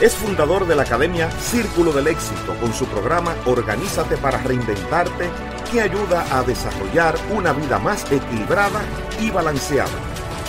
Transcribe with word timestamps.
Es 0.00 0.14
fundador 0.14 0.64
de 0.68 0.76
la 0.76 0.82
Academia 0.82 1.28
Círculo 1.32 1.90
del 1.90 2.06
Éxito 2.06 2.54
con 2.60 2.72
su 2.72 2.86
programa 2.86 3.34
Organízate 3.46 4.16
para 4.16 4.38
Reinventarte 4.38 5.28
que 5.72 5.80
ayuda 5.80 6.24
a 6.30 6.44
desarrollar 6.44 7.16
una 7.34 7.52
vida 7.52 7.80
más 7.80 8.04
equilibrada 8.12 8.80
y 9.20 9.30
balanceada. 9.30 9.90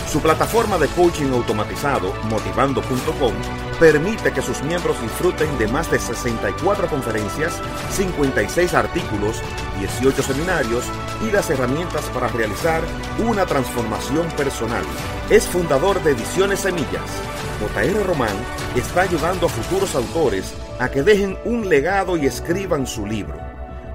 Su 0.08 0.20
plataforma 0.20 0.78
de 0.78 0.86
coaching 0.88 1.32
automatizado, 1.32 2.14
motivando.com, 2.30 3.32
permite 3.80 4.32
que 4.32 4.40
sus 4.40 4.62
miembros 4.62 5.02
disfruten 5.02 5.58
de 5.58 5.66
más 5.66 5.90
de 5.90 5.98
64 5.98 6.86
conferencias, 6.86 7.60
56 7.90 8.72
artículos, 8.74 9.42
18 9.80 10.22
seminarios 10.22 10.84
y 11.26 11.32
las 11.32 11.50
herramientas 11.50 12.04
para 12.14 12.28
realizar 12.28 12.82
una 13.18 13.46
transformación 13.46 14.28
personal. 14.36 14.84
Es 15.28 15.48
fundador 15.48 16.00
de 16.04 16.12
Ediciones 16.12 16.60
Semillas. 16.60 17.10
JR 17.60 18.06
Román 18.06 18.34
está 18.74 19.02
ayudando 19.02 19.44
a 19.44 19.50
futuros 19.50 19.94
autores 19.94 20.54
a 20.78 20.88
que 20.88 21.02
dejen 21.02 21.36
un 21.44 21.68
legado 21.68 22.16
y 22.16 22.24
escriban 22.24 22.86
su 22.86 23.06
libro. 23.06 23.38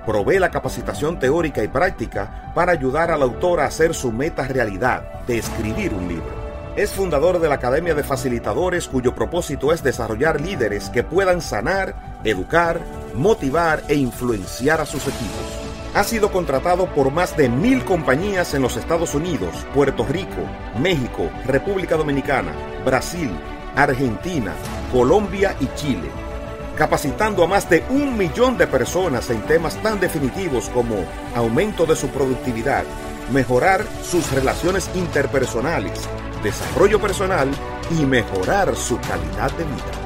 Provee 0.05 0.38
la 0.38 0.52
capacitación 0.52 1.17
teórica 1.17 1.63
y 1.63 1.67
práctica 1.67 2.52
para 2.53 2.73
ayudar 2.73 3.09
al 3.09 3.23
autor 3.23 3.59
a 3.59 3.66
hacer 3.66 3.95
su 3.95 4.11
meta 4.11 4.47
realidad 4.47 5.23
de 5.25 5.39
escribir 5.39 5.95
un 5.95 6.07
libro. 6.07 6.45
Es 6.75 6.91
fundador 6.91 7.39
de 7.39 7.49
la 7.49 7.55
Academia 7.55 7.95
de 7.95 8.03
Facilitadores 8.03 8.88
cuyo 8.88 9.16
propósito 9.16 9.73
es 9.73 9.81
desarrollar 9.81 10.41
líderes 10.41 10.91
que 10.91 11.03
puedan 11.03 11.41
sanar, 11.41 12.19
educar, 12.23 12.81
motivar 13.16 13.81
e 13.88 13.95
influenciar 13.95 14.79
a 14.79 14.85
sus 14.85 15.07
equipos. 15.07 15.66
Ha 15.95 16.03
sido 16.03 16.31
contratado 16.31 16.85
por 16.94 17.09
más 17.09 17.35
de 17.35 17.50
mil 17.50 17.84
compañías 17.84 18.53
en 18.53 18.61
los 18.61 18.75
Estados 18.75 19.16
Unidos, 19.16 19.66
Puerto 19.73 20.06
Rico, 20.06 20.41
México, 20.78 21.31
República 21.45 21.95
Dominicana, 21.95 22.51
Brasil, 22.84 23.31
Argentina, 23.75 24.53
Colombia 24.91 25.56
y 25.59 25.68
Chile 25.75 26.25
capacitando 26.75 27.44
a 27.44 27.47
más 27.47 27.69
de 27.69 27.84
un 27.90 28.18
millón 28.18 28.58
de 28.58 28.68
personas 28.68 29.30
en 29.30 29.41
temas 29.44 29.81
tan 29.81 30.00
definitivos 30.00 30.69
como 30.69 31.06
aumento 31.34 31.85
de 31.85 31.96
su 31.96 32.09
productividad, 32.09 32.84
mejorar 33.31 33.85
sus 34.03 34.31
relaciones 34.31 34.90
interpersonales, 34.94 36.02
desarrollo 36.44 37.00
personal 37.00 37.50
y 37.91 38.06
mejorar 38.06 38.75
su 38.75 39.00
calidad 39.00 39.52
de 39.52 39.64
vida. 39.64 40.06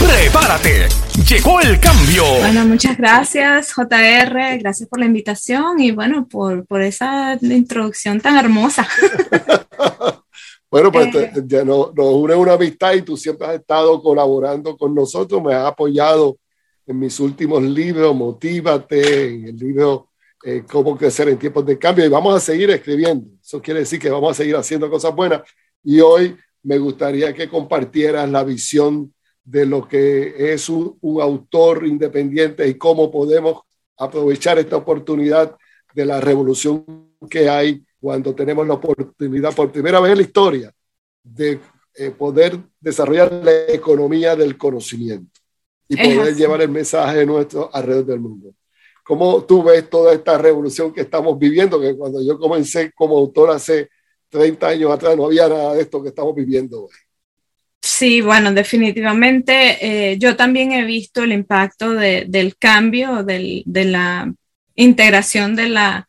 ¡Prepárate! 0.00 0.88
Llegó 1.28 1.58
el 1.60 1.80
cambio. 1.80 2.22
Bueno, 2.40 2.66
muchas 2.66 2.98
gracias 2.98 3.72
JR, 3.72 4.58
gracias 4.58 4.86
por 4.88 5.00
la 5.00 5.06
invitación 5.06 5.80
y 5.80 5.90
bueno, 5.90 6.28
por, 6.28 6.66
por 6.66 6.82
esa 6.82 7.38
introducción 7.40 8.20
tan 8.20 8.36
hermosa. 8.36 8.86
Bueno, 10.70 10.90
pues 10.90 11.14
eh. 11.14 11.30
ya 11.46 11.62
nos, 11.62 11.92
une 11.96 12.34
una 12.34 12.54
amistad 12.54 12.94
y 12.94 13.02
tú 13.02 13.16
siempre 13.16 13.46
has 13.46 13.54
estado 13.54 14.02
colaborando 14.02 14.76
con 14.76 14.92
nosotros, 14.92 15.40
me 15.40 15.54
has 15.54 15.66
apoyado 15.66 16.36
en 16.84 16.98
mis 16.98 17.20
últimos 17.20 17.62
libros, 17.62 18.12
Motívate, 18.12 19.28
en 19.28 19.44
el 19.46 19.56
libro 19.56 20.08
eh, 20.42 20.64
Cómo 20.68 20.98
crecer 20.98 21.28
en 21.28 21.38
tiempos 21.38 21.64
de 21.64 21.78
cambio 21.78 22.04
y 22.04 22.08
vamos 22.08 22.34
a 22.34 22.40
seguir 22.40 22.70
escribiendo. 22.70 23.24
Eso 23.40 23.62
quiere 23.62 23.80
decir 23.80 24.00
que 24.00 24.10
vamos 24.10 24.32
a 24.32 24.34
seguir 24.34 24.56
haciendo 24.56 24.90
cosas 24.90 25.14
buenas 25.14 25.42
y 25.84 26.00
hoy 26.00 26.36
me 26.64 26.76
gustaría 26.78 27.32
que 27.32 27.48
compartieras 27.48 28.28
la 28.28 28.42
visión 28.42 29.14
de 29.44 29.66
lo 29.66 29.86
que 29.86 30.52
es 30.52 30.68
un, 30.68 30.96
un 31.00 31.20
autor 31.20 31.86
independiente 31.86 32.66
y 32.66 32.74
cómo 32.74 33.10
podemos 33.10 33.62
aprovechar 33.96 34.58
esta 34.58 34.76
oportunidad 34.76 35.56
de 35.94 36.06
la 36.06 36.20
revolución 36.20 36.84
que 37.28 37.48
hay 37.48 37.84
cuando 38.00 38.34
tenemos 38.34 38.66
la 38.66 38.74
oportunidad 38.74 39.54
por 39.54 39.70
primera 39.70 40.00
vez 40.00 40.12
en 40.12 40.18
la 40.18 40.24
historia 40.24 40.74
de 41.22 41.60
eh, 41.96 42.10
poder 42.10 42.58
desarrollar 42.80 43.32
la 43.32 43.68
economía 43.68 44.34
del 44.34 44.58
conocimiento 44.58 45.40
y 45.88 45.96
poder 45.96 46.34
llevar 46.34 46.62
el 46.62 46.68
mensaje 46.68 47.24
nuestro 47.24 47.70
alrededor 47.72 48.06
del 48.06 48.20
mundo. 48.20 48.54
¿Cómo 49.04 49.44
tú 49.44 49.62
ves 49.62 49.88
toda 49.88 50.12
esta 50.12 50.36
revolución 50.38 50.92
que 50.92 51.02
estamos 51.02 51.38
viviendo? 51.38 51.80
Que 51.80 51.96
cuando 51.96 52.22
yo 52.22 52.38
comencé 52.38 52.90
como 52.92 53.18
autor 53.18 53.50
hace 53.50 53.90
30 54.28 54.66
años 54.66 54.90
atrás 54.90 55.16
no 55.16 55.26
había 55.26 55.48
nada 55.48 55.74
de 55.74 55.82
esto 55.82 56.02
que 56.02 56.08
estamos 56.08 56.34
viviendo 56.34 56.84
hoy. 56.84 56.96
Sí, 57.86 58.22
bueno, 58.22 58.50
definitivamente 58.54 60.12
eh, 60.12 60.18
yo 60.18 60.36
también 60.36 60.72
he 60.72 60.84
visto 60.84 61.22
el 61.22 61.32
impacto 61.32 61.90
del 61.90 62.56
cambio, 62.56 63.22
de 63.24 63.62
la 63.66 64.32
integración 64.74 65.54
de 65.54 65.68
la 65.68 66.08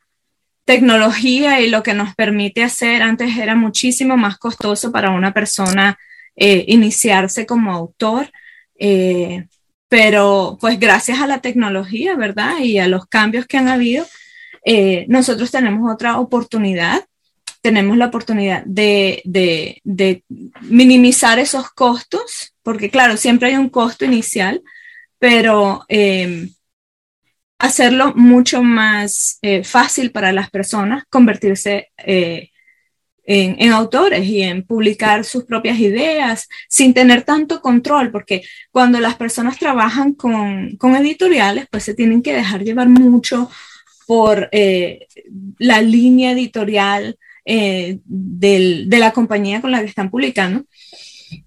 tecnología 0.64 1.60
y 1.60 1.70
lo 1.70 1.84
que 1.84 1.94
nos 1.94 2.16
permite 2.16 2.64
hacer. 2.64 3.02
Antes 3.02 3.38
era 3.38 3.56
muchísimo 3.56 4.16
más 4.16 4.38
costoso 4.38 4.90
para 4.94 5.12
una 5.12 5.34
persona 5.34 6.00
eh, 6.38 6.64
iniciarse 6.70 7.46
como 7.46 7.74
autor, 7.74 8.32
eh, 8.80 9.46
pero 9.90 10.58
pues 10.62 10.80
gracias 10.80 11.20
a 11.20 11.28
la 11.28 11.42
tecnología, 11.42 12.16
¿verdad? 12.16 12.60
Y 12.60 12.80
a 12.80 12.88
los 12.88 13.06
cambios 13.08 13.48
que 13.48 13.58
han 13.58 13.68
habido, 13.68 14.06
eh, 14.64 15.06
nosotros 15.10 15.52
tenemos 15.52 15.94
otra 15.94 16.20
oportunidad. 16.20 17.06
Tenemos 17.66 17.98
la 17.98 18.06
oportunidad 18.06 18.64
de, 18.66 19.22
de, 19.24 20.24
minimizar 20.62 21.40
esos 21.40 21.72
costos, 21.72 22.54
porque 22.62 22.92
claro, 22.92 23.18
siempre 23.18 23.48
hay 23.50 23.56
un 23.56 23.70
costo 23.70 24.06
inicial, 24.06 24.62
pero 25.18 25.84
hacerlo 27.58 28.14
mucho 28.16 28.62
más 28.64 29.40
eh, 29.42 29.64
fácil 29.64 30.12
para 30.12 30.32
las 30.32 30.50
personas 30.50 31.04
convertirse 31.10 31.90
eh, 31.98 32.50
en, 33.28 33.72
autores 33.72 34.24
y 34.24 34.44
en 34.44 34.62
publicar 34.64 35.26
sus 35.26 35.46
propias 35.46 35.80
ideas 35.80 36.48
sin 36.70 36.94
tener 36.94 37.24
tanto 37.24 37.60
control, 37.60 38.12
porque 38.12 38.44
cuando 38.70 39.00
las 39.00 39.16
personas 39.16 39.58
trabajan 39.58 40.14
con, 40.14 40.78
editoriales, 40.96 41.66
pues 41.72 41.84
se 41.84 41.96
tienen 41.96 42.22
que 42.22 42.36
dejar 42.36 42.64
llevar 42.64 42.88
mucho 42.88 43.50
por 44.06 44.48
eh, 44.52 45.08
la 45.58 45.82
línea 45.82 46.34
editorial 46.34 47.18
de 47.46 48.98
la 48.98 49.12
compañía 49.12 49.62
con 49.62 49.72
la 49.72 49.80
que 49.80 49.86
están 49.86 50.10
publicando. 50.10 50.66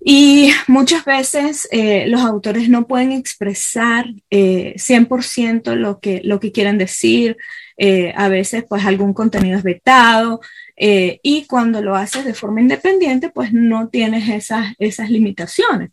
Y 0.00 0.50
muchas 0.66 1.04
veces 1.04 1.68
eh, 1.70 2.06
los 2.08 2.22
autores 2.22 2.68
no 2.68 2.86
pueden 2.86 3.12
expresar 3.12 4.06
100% 4.30 5.72
eh, 5.72 5.76
lo 5.76 6.00
que, 6.00 6.20
lo 6.24 6.40
que 6.40 6.52
quieren 6.52 6.78
decir. 6.78 7.36
Eh, 7.76 8.12
a 8.16 8.28
veces 8.28 8.64
pues 8.68 8.84
algún 8.84 9.14
contenido 9.14 9.56
es 9.56 9.62
vetado 9.62 10.40
y 10.80 11.44
cuando 11.46 11.80
lo 11.82 11.94
haces 11.96 12.24
de 12.24 12.34
forma 12.34 12.60
independiente 12.60 13.30
pues 13.30 13.52
no 13.52 13.88
tienes 13.88 14.28
esas, 14.28 14.74
esas 14.78 15.10
limitaciones. 15.10 15.90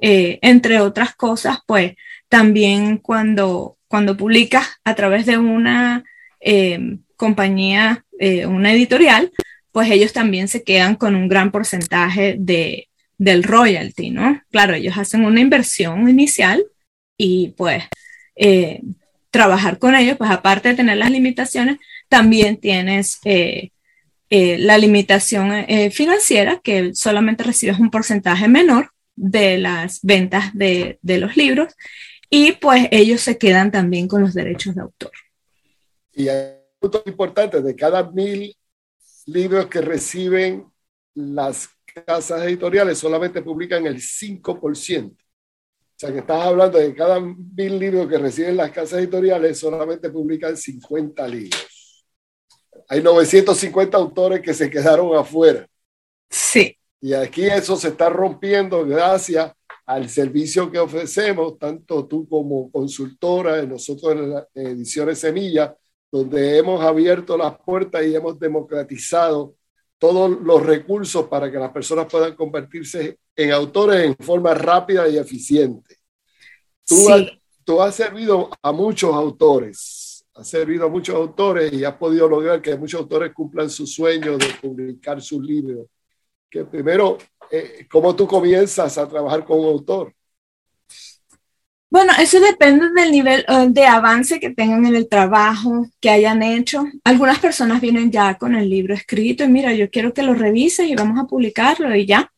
entre 0.00 0.80
otras 0.80 1.14
cosas 1.14 1.58
pues 1.66 1.94
también 2.28 2.98
cuando, 2.98 3.78
cuando 3.88 4.16
publicas 4.16 4.66
a 4.84 4.94
través 4.94 5.26
de 5.26 5.38
una 5.38 6.04
eh, 6.40 6.98
compañía, 7.16 8.04
eh, 8.18 8.46
una 8.46 8.72
editorial, 8.72 9.32
pues 9.72 9.90
ellos 9.90 10.12
también 10.12 10.48
se 10.48 10.62
quedan 10.62 10.96
con 10.96 11.14
un 11.14 11.28
gran 11.28 11.50
porcentaje 11.50 12.36
de, 12.38 12.88
del 13.16 13.42
royalty, 13.42 14.10
¿no? 14.10 14.40
Claro, 14.50 14.74
ellos 14.74 14.96
hacen 14.96 15.24
una 15.24 15.40
inversión 15.40 16.08
inicial 16.08 16.64
y 17.16 17.54
pues 17.56 17.84
eh, 18.36 18.80
trabajar 19.30 19.78
con 19.78 19.94
ellos, 19.94 20.16
pues 20.16 20.30
aparte 20.30 20.70
de 20.70 20.74
tener 20.76 20.96
las 20.96 21.10
limitaciones, 21.10 21.78
también 22.08 22.56
tienes 22.56 23.20
la 24.30 24.78
limitación 24.78 25.66
financiera, 25.90 26.60
que 26.62 26.94
solamente 26.94 27.44
recibes 27.44 27.78
un 27.78 27.90
porcentaje 27.90 28.48
menor 28.48 28.92
de 29.16 29.58
las 29.58 30.00
ventas 30.02 30.54
de, 30.54 30.98
de 31.02 31.18
los 31.18 31.36
libros 31.36 31.74
y 32.30 32.52
pues 32.52 32.88
ellos 32.90 33.20
se 33.20 33.38
quedan 33.38 33.70
también 33.70 34.08
con 34.08 34.22
los 34.22 34.34
derechos 34.34 34.74
de 34.74 34.82
autor. 34.82 35.12
Y 36.18 36.28
hay 36.28 36.56
un 36.80 36.90
punto 36.90 37.02
importante, 37.06 37.62
de 37.62 37.76
cada 37.76 38.10
mil 38.10 38.52
libros 39.26 39.66
que 39.66 39.80
reciben 39.80 40.66
las 41.14 41.68
casas 42.04 42.42
editoriales, 42.42 42.98
solamente 42.98 43.40
publican 43.40 43.86
el 43.86 44.00
5%. 44.00 45.12
O 45.12 45.16
sea, 45.96 46.12
que 46.12 46.18
estás 46.18 46.44
hablando 46.44 46.76
de 46.76 46.92
cada 46.92 47.20
mil 47.20 47.78
libros 47.78 48.08
que 48.08 48.18
reciben 48.18 48.56
las 48.56 48.72
casas 48.72 48.98
editoriales, 48.98 49.60
solamente 49.60 50.10
publican 50.10 50.56
50 50.56 51.28
libros. 51.28 52.04
Hay 52.88 53.00
950 53.00 53.96
autores 53.96 54.40
que 54.40 54.54
se 54.54 54.68
quedaron 54.68 55.16
afuera. 55.16 55.68
Sí. 56.28 56.76
Y 57.00 57.14
aquí 57.14 57.46
eso 57.46 57.76
se 57.76 57.88
está 57.88 58.10
rompiendo 58.10 58.84
gracias 58.84 59.52
al 59.86 60.08
servicio 60.08 60.68
que 60.68 60.80
ofrecemos, 60.80 61.56
tanto 61.60 62.08
tú 62.08 62.28
como 62.28 62.72
consultora, 62.72 63.62
nosotros 63.62 64.14
en 64.14 64.30
la 64.30 64.48
Ediciones 64.52 65.20
Semilla, 65.20 65.76
donde 66.10 66.58
hemos 66.58 66.82
abierto 66.82 67.36
las 67.36 67.58
puertas 67.58 68.04
y 68.06 68.14
hemos 68.14 68.38
democratizado 68.38 69.54
todos 69.98 70.30
los 70.42 70.64
recursos 70.64 71.26
para 71.26 71.50
que 71.50 71.58
las 71.58 71.70
personas 71.70 72.06
puedan 72.10 72.34
convertirse 72.34 73.18
en 73.34 73.52
autores 73.52 74.04
en 74.04 74.16
forma 74.16 74.54
rápida 74.54 75.08
y 75.08 75.18
eficiente. 75.18 75.96
Tú, 76.86 77.10
has, 77.10 77.22
tú 77.64 77.82
has 77.82 77.94
servido 77.94 78.48
a 78.62 78.72
muchos 78.72 79.12
autores, 79.14 80.24
has 80.34 80.48
servido 80.48 80.86
a 80.86 80.88
muchos 80.88 81.14
autores 81.14 81.72
y 81.72 81.84
has 81.84 81.94
podido 81.94 82.28
lograr 82.28 82.62
que 82.62 82.76
muchos 82.76 83.00
autores 83.00 83.32
cumplan 83.34 83.68
su 83.68 83.86
sueño 83.86 84.38
de 84.38 84.46
publicar 84.60 85.20
sus 85.20 85.44
libros. 85.44 85.86
Que 86.48 86.64
primero 86.64 87.18
eh, 87.50 87.86
¿cómo 87.90 88.14
tú 88.14 88.26
comienzas 88.26 88.98
a 88.98 89.08
trabajar 89.08 89.44
con 89.44 89.60
un 89.60 89.66
autor? 89.66 90.14
Bueno, 91.90 92.12
eso 92.20 92.38
depende 92.40 92.90
del 92.94 93.10
nivel 93.10 93.44
eh, 93.48 93.66
de 93.70 93.86
avance 93.86 94.38
que 94.40 94.50
tengan 94.50 94.84
en 94.84 94.94
el 94.94 95.08
trabajo, 95.08 95.86
que 96.00 96.10
hayan 96.10 96.42
hecho. 96.42 96.84
Algunas 97.02 97.38
personas 97.38 97.80
vienen 97.80 98.10
ya 98.10 98.36
con 98.36 98.54
el 98.54 98.68
libro 98.68 98.94
escrito 98.94 99.42
y 99.42 99.48
mira, 99.48 99.72
yo 99.72 99.90
quiero 99.90 100.12
que 100.12 100.22
lo 100.22 100.34
revises 100.34 100.86
y 100.86 100.94
vamos 100.94 101.18
a 101.18 101.26
publicarlo 101.26 101.94
y 101.96 102.06
ya. 102.06 102.30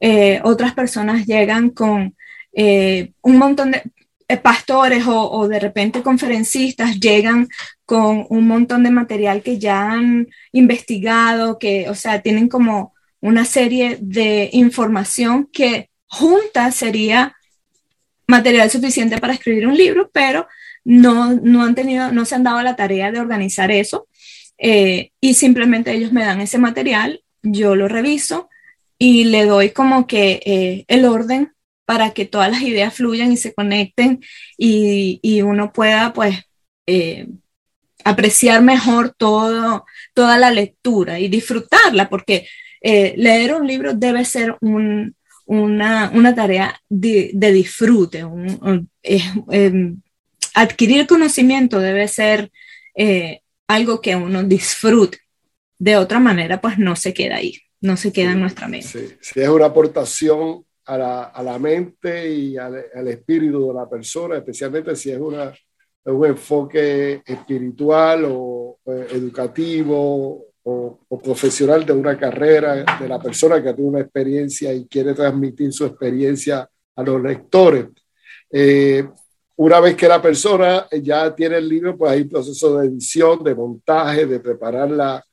Eh, 0.00 0.40
otras 0.44 0.74
personas 0.74 1.26
llegan 1.26 1.70
con 1.70 2.16
un 2.56 3.36
montón 3.36 3.72
de 3.72 4.36
pastores 4.36 5.06
o, 5.08 5.30
o, 5.30 5.48
de 5.48 5.58
repente 5.58 6.02
conferencistas 6.02 7.00
llegan 7.00 7.48
con 7.84 8.26
un 8.28 8.46
montón 8.46 8.84
de 8.84 8.90
material 8.90 9.42
que 9.42 9.58
ya 9.58 9.90
han 9.90 10.28
investigado, 10.52 11.58
que, 11.58 11.88
o 11.90 11.94
sea, 11.94 12.22
tienen 12.22 12.48
como 12.48 12.94
una 13.20 13.44
serie 13.44 13.98
de 14.00 14.50
información 14.52 15.48
que 15.52 15.90
junta 16.06 16.70
sería 16.70 17.34
material 18.26 18.70
suficiente 18.70 19.18
para 19.18 19.34
escribir 19.34 19.66
un 19.66 19.76
libro, 19.76 20.10
pero 20.12 20.46
no, 20.84 21.32
no 21.32 21.62
han 21.64 21.74
tenido, 21.74 22.12
no 22.12 22.24
se 22.24 22.34
han 22.34 22.44
dado 22.44 22.62
la 22.62 22.76
tarea 22.76 23.10
de 23.10 23.20
organizar 23.20 23.70
eso 23.70 24.06
eh, 24.58 25.10
y 25.20 25.34
simplemente 25.34 25.92
ellos 25.92 26.12
me 26.12 26.24
dan 26.24 26.40
ese 26.40 26.58
material, 26.58 27.22
yo 27.42 27.74
lo 27.74 27.88
reviso 27.88 28.48
y 28.98 29.24
le 29.24 29.44
doy 29.46 29.70
como 29.70 30.06
que 30.06 30.40
eh, 30.44 30.84
el 30.88 31.04
orden 31.04 31.52
para 31.84 32.12
que 32.12 32.24
todas 32.24 32.50
las 32.50 32.62
ideas 32.62 32.94
fluyan 32.94 33.32
y 33.32 33.36
se 33.36 33.52
conecten 33.52 34.20
y, 34.56 35.20
y 35.22 35.42
uno 35.42 35.72
pueda 35.72 36.12
pues 36.12 36.36
eh, 36.86 37.26
apreciar 38.04 38.62
mejor 38.62 39.14
todo, 39.16 39.84
toda 40.14 40.38
la 40.38 40.50
lectura 40.50 41.18
y 41.18 41.28
disfrutarla, 41.28 42.08
porque 42.08 42.46
leer 42.82 43.54
un 43.54 43.66
libro 43.66 43.94
debe 43.94 44.26
ser 44.26 44.58
una, 45.46 46.34
tarea 46.34 46.80
de, 46.88 47.30
disfrute. 47.34 48.24
Em, 49.02 50.00
adquirir 50.54 51.06
conocimiento 51.06 51.80
debe 51.80 52.08
ser 52.08 52.50
eh, 52.94 53.40
algo 53.66 54.00
que 54.00 54.16
uno 54.16 54.42
disfrute. 54.42 55.18
De 55.78 55.96
otra 55.96 56.20
manera, 56.20 56.60
pues 56.60 56.78
no 56.78 56.96
se 56.96 57.12
queda 57.12 57.36
ahí, 57.36 57.58
no 57.80 57.96
se 57.96 58.12
queda 58.12 58.32
en 58.32 58.40
nuestra 58.40 58.68
mente. 58.68 59.16
Si 59.20 59.40
es 59.40 59.48
una 59.48 59.66
aportación 59.66 60.64
a 60.86 61.42
la, 61.42 61.58
mente 61.58 62.30
y 62.30 62.56
al, 62.56 63.08
espíritu 63.08 63.68
de 63.68 63.74
la 63.74 63.88
persona, 63.88 64.36
especialmente 64.36 64.94
si 64.94 65.10
es 65.10 65.18
una, 65.18 65.52
un 66.04 66.26
enfoque 66.26 67.22
espiritual 67.24 68.26
o 68.28 68.78
eh, 68.86 69.08
educativo 69.12 70.53
o, 70.64 70.98
profesional 71.22 71.84
de 71.84 71.92
una 71.92 72.18
carrera, 72.18 72.84
de 72.98 73.08
la 73.08 73.20
persona 73.20 73.62
que 73.62 73.72
tiene 73.72 73.90
una 73.90 74.00
experiencia 74.00 74.72
y 74.72 74.86
quiere 74.86 75.14
transmitir 75.14 75.72
su 75.72 75.84
experiencia 75.84 76.68
a 76.96 77.02
los 77.02 77.22
lectores. 77.22 77.86
Eh, 78.50 79.06
una 79.56 79.80
vez 79.80 79.94
que 79.94 80.08
la 80.08 80.20
persona 80.20 80.86
ya 81.02 81.34
tiene 81.34 81.58
el 81.58 81.68
libro, 81.68 81.96
pues 81.96 82.12
hay 82.12 82.24
proceso 82.24 82.78
de 82.78 82.88
edición, 82.88 83.44
de 83.44 83.54
montaje, 83.54 84.26
de 84.26 84.40
prepararla, 84.40 85.24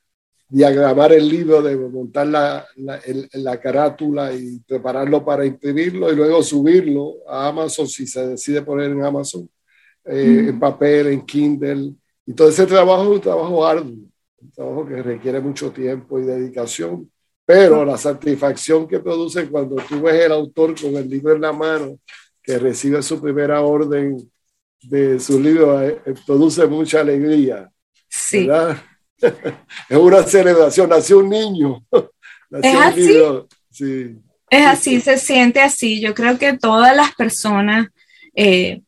diagramar 0.48 1.12
el 1.12 1.28
libro, 1.28 1.62
de 1.62 1.76
montar 1.76 2.26
la, 2.26 2.66
la, 2.76 3.60
carátula 3.60 4.32
y 4.32 4.60
prepararlo 4.60 5.24
para 5.24 5.46
imprimirlo 5.46 6.12
y 6.12 6.16
luego 6.16 6.42
subirlo 6.42 7.16
a 7.26 7.48
Amazon 7.48 7.88
si 7.88 8.06
se 8.06 8.28
decide 8.28 8.62
poner 8.62 8.90
en 8.90 9.02
Amazon, 9.02 9.48
eh, 10.04 10.46
en 10.48 10.60
papel, 10.60 11.08
en 11.08 11.24
Kindle. 11.24 11.94
Y 12.26 12.34
todo 12.34 12.48
ese 12.48 12.66
trabajo 12.66 13.02
es 13.02 13.08
un 13.08 13.20
trabajo 13.20 13.66
arduo 13.66 14.11
un 14.42 14.52
trabajo 14.52 14.86
que 14.86 15.02
requiere 15.02 15.40
mucho 15.40 15.70
tiempo 15.72 16.18
y 16.18 16.24
dedicación, 16.24 17.10
pero 17.44 17.84
la 17.84 17.96
satisfacción 17.96 18.86
que 18.86 19.00
produce 19.00 19.48
cuando 19.48 19.76
tú 19.76 20.00
ves 20.02 20.14
el 20.14 20.32
autor 20.32 20.80
con 20.80 20.96
el 20.96 21.08
libro 21.08 21.34
en 21.34 21.42
la 21.42 21.52
mano, 21.52 21.98
que 22.42 22.58
recibe 22.58 23.02
su 23.02 23.20
primera 23.20 23.60
orden 23.60 24.30
de 24.82 25.20
su 25.20 25.40
libro, 25.40 25.80
eh, 25.82 26.00
eh, 26.04 26.14
produce 26.26 26.66
mucha 26.66 27.00
alegría. 27.00 27.70
Sí. 28.08 28.48
es 29.20 29.96
una 29.96 30.22
celebración, 30.24 30.90
nació 30.90 31.18
un 31.18 31.28
niño. 31.28 31.84
es 32.50 32.74
así. 32.74 33.22
Sí. 33.70 34.16
Es 34.50 34.66
así, 34.66 35.00
se 35.00 35.18
siente 35.18 35.60
así. 35.60 36.00
Yo 36.00 36.14
creo 36.14 36.38
que 36.38 36.58
todas 36.58 36.94
las 36.94 37.14
personas 37.14 37.88
eh, 38.34 38.82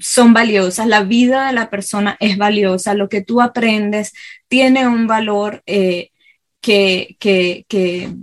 son 0.00 0.32
valiosas, 0.32 0.86
la 0.86 1.02
vida 1.02 1.48
de 1.48 1.52
la 1.52 1.70
persona 1.70 2.16
es 2.20 2.36
valiosa, 2.36 2.94
lo 2.94 3.08
que 3.08 3.22
tú 3.22 3.40
aprendes 3.40 4.12
tiene 4.48 4.86
un 4.86 5.06
valor 5.06 5.62
eh, 5.66 6.10
que, 6.60 7.16
que, 7.18 7.66
que, 7.68 8.14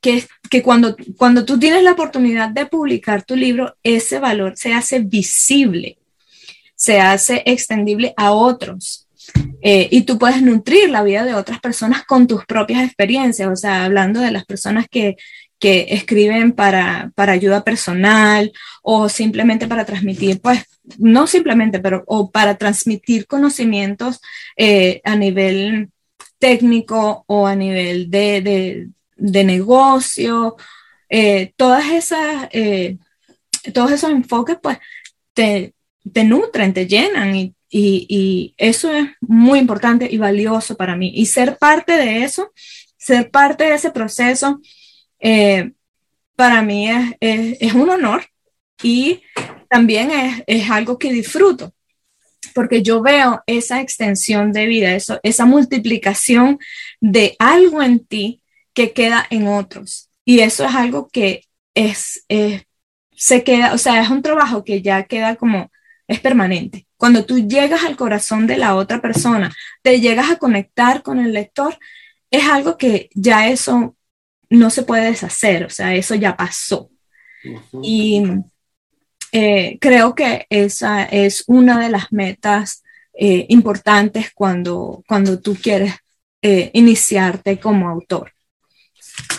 que, 0.00 0.62
cuando, 0.62 0.96
cuando 1.16 1.44
tú 1.44 1.58
tienes 1.58 1.82
la 1.82 1.92
oportunidad 1.92 2.50
de 2.50 2.66
publicar 2.66 3.24
tu 3.24 3.36
libro, 3.36 3.76
ese 3.82 4.18
valor 4.18 4.56
se 4.56 4.72
hace 4.72 5.00
visible, 5.00 5.98
se 6.74 7.00
hace 7.00 7.42
extendible 7.46 8.14
a 8.16 8.32
otros. 8.32 9.06
Eh, 9.62 9.88
y 9.90 10.02
tú 10.02 10.18
puedes 10.18 10.42
nutrir 10.42 10.88
la 10.90 11.02
vida 11.02 11.24
de 11.24 11.34
otras 11.34 11.60
personas 11.60 12.04
con 12.04 12.26
tus 12.26 12.46
propias 12.46 12.84
experiencias, 12.84 13.48
o 13.48 13.56
sea, 13.56 13.84
hablando 13.84 14.20
de 14.20 14.30
las 14.30 14.44
personas 14.44 14.86
que, 14.88 15.16
que 15.60 15.88
escriben 15.90 16.52
para, 16.52 17.12
para, 17.14 17.32
ayuda 17.32 17.62
personal 17.62 18.50
o 18.82 19.10
simplemente 19.10 19.68
para 19.68 19.84
transmitir, 19.84 20.40
pues, 20.40 20.64
no 20.98 21.26
simplemente, 21.26 21.78
pero 21.80 22.02
o 22.06 22.30
para 22.30 22.56
transmitir 22.56 23.26
conocimientos 23.26 24.20
eh, 24.56 25.02
a 25.04 25.14
nivel 25.16 25.90
técnico 26.38 27.24
o 27.26 27.46
a 27.46 27.54
nivel 27.54 28.10
de, 28.10 28.88
de, 29.16 29.44
negocio, 29.44 30.56
eh, 31.10 31.52
todas 31.56 31.92
esas, 31.92 32.48
eh, 32.52 32.96
todos 33.74 33.92
esos 33.92 34.10
enfoques, 34.10 34.56
pues, 34.62 34.78
te, 35.34 35.74
te 36.10 36.24
nutren, 36.24 36.72
te 36.72 36.86
llenan 36.86 37.36
y, 37.36 37.54
y, 37.68 38.06
y 38.08 38.54
eso 38.56 38.90
es 38.90 39.08
muy 39.20 39.58
importante 39.58 40.08
y 40.10 40.16
valioso 40.16 40.74
para 40.74 40.96
mí. 40.96 41.12
Y 41.14 41.26
ser 41.26 41.58
parte 41.58 41.92
de 41.92 42.24
eso, 42.24 42.50
ser 42.96 43.30
parte 43.30 43.64
de 43.64 43.74
ese 43.74 43.90
proceso, 43.90 44.58
eh, 45.20 45.72
para 46.36 46.62
mí 46.62 46.88
es, 47.20 47.74
un 47.74 47.90
honor 47.90 48.24
y 48.82 49.22
también 49.68 50.10
es, 50.46 50.70
algo 50.70 50.98
que 50.98 51.12
disfruto, 51.12 51.74
porque 52.54 52.82
yo 52.82 53.02
veo 53.02 53.42
esa 53.46 53.80
extensión 53.80 54.52
de 54.52 54.66
vida, 54.66 54.94
eso, 54.94 55.20
esa 55.22 55.44
multiplicación 55.44 56.58
de 57.00 57.36
algo 57.38 57.82
en 57.82 58.04
ti 58.04 58.42
que 58.72 58.92
queda 58.92 59.26
en 59.30 59.48
otros. 59.48 60.10
Y 60.24 60.40
eso 60.40 60.64
es 60.64 60.74
algo 60.74 61.08
que 61.08 61.44
es, 61.74 62.24
se 63.14 63.44
queda, 63.44 63.74
o 63.74 63.78
sea, 63.78 64.02
es 64.02 64.08
un 64.08 64.22
trabajo 64.22 64.64
que 64.64 64.80
ya 64.80 65.04
queda 65.04 65.36
como 65.36 65.70
es 66.10 66.20
permanente. 66.20 66.86
Cuando 66.96 67.24
tú 67.24 67.38
llegas 67.38 67.84
al 67.84 67.96
corazón 67.96 68.46
de 68.46 68.56
la 68.56 68.74
otra 68.74 69.00
persona, 69.00 69.54
te 69.82 70.00
llegas 70.00 70.30
a 70.30 70.36
conectar 70.36 71.02
con 71.02 71.20
el 71.20 71.32
lector, 71.32 71.78
es 72.32 72.44
algo 72.48 72.76
que 72.76 73.10
ya 73.14 73.48
eso 73.48 73.96
no 74.50 74.68
se 74.70 74.82
puede 74.82 75.06
deshacer, 75.06 75.64
o 75.64 75.70
sea, 75.70 75.94
eso 75.94 76.14
ya 76.14 76.36
pasó. 76.36 76.90
Y 77.82 78.22
eh, 79.32 79.78
creo 79.80 80.14
que 80.14 80.46
esa 80.50 81.04
es 81.04 81.44
una 81.46 81.80
de 81.80 81.88
las 81.88 82.12
metas 82.12 82.82
eh, 83.14 83.46
importantes 83.48 84.32
cuando, 84.34 85.02
cuando 85.06 85.40
tú 85.40 85.54
quieres 85.54 85.94
eh, 86.42 86.70
iniciarte 86.74 87.58
como 87.58 87.88
autor. 87.88 88.32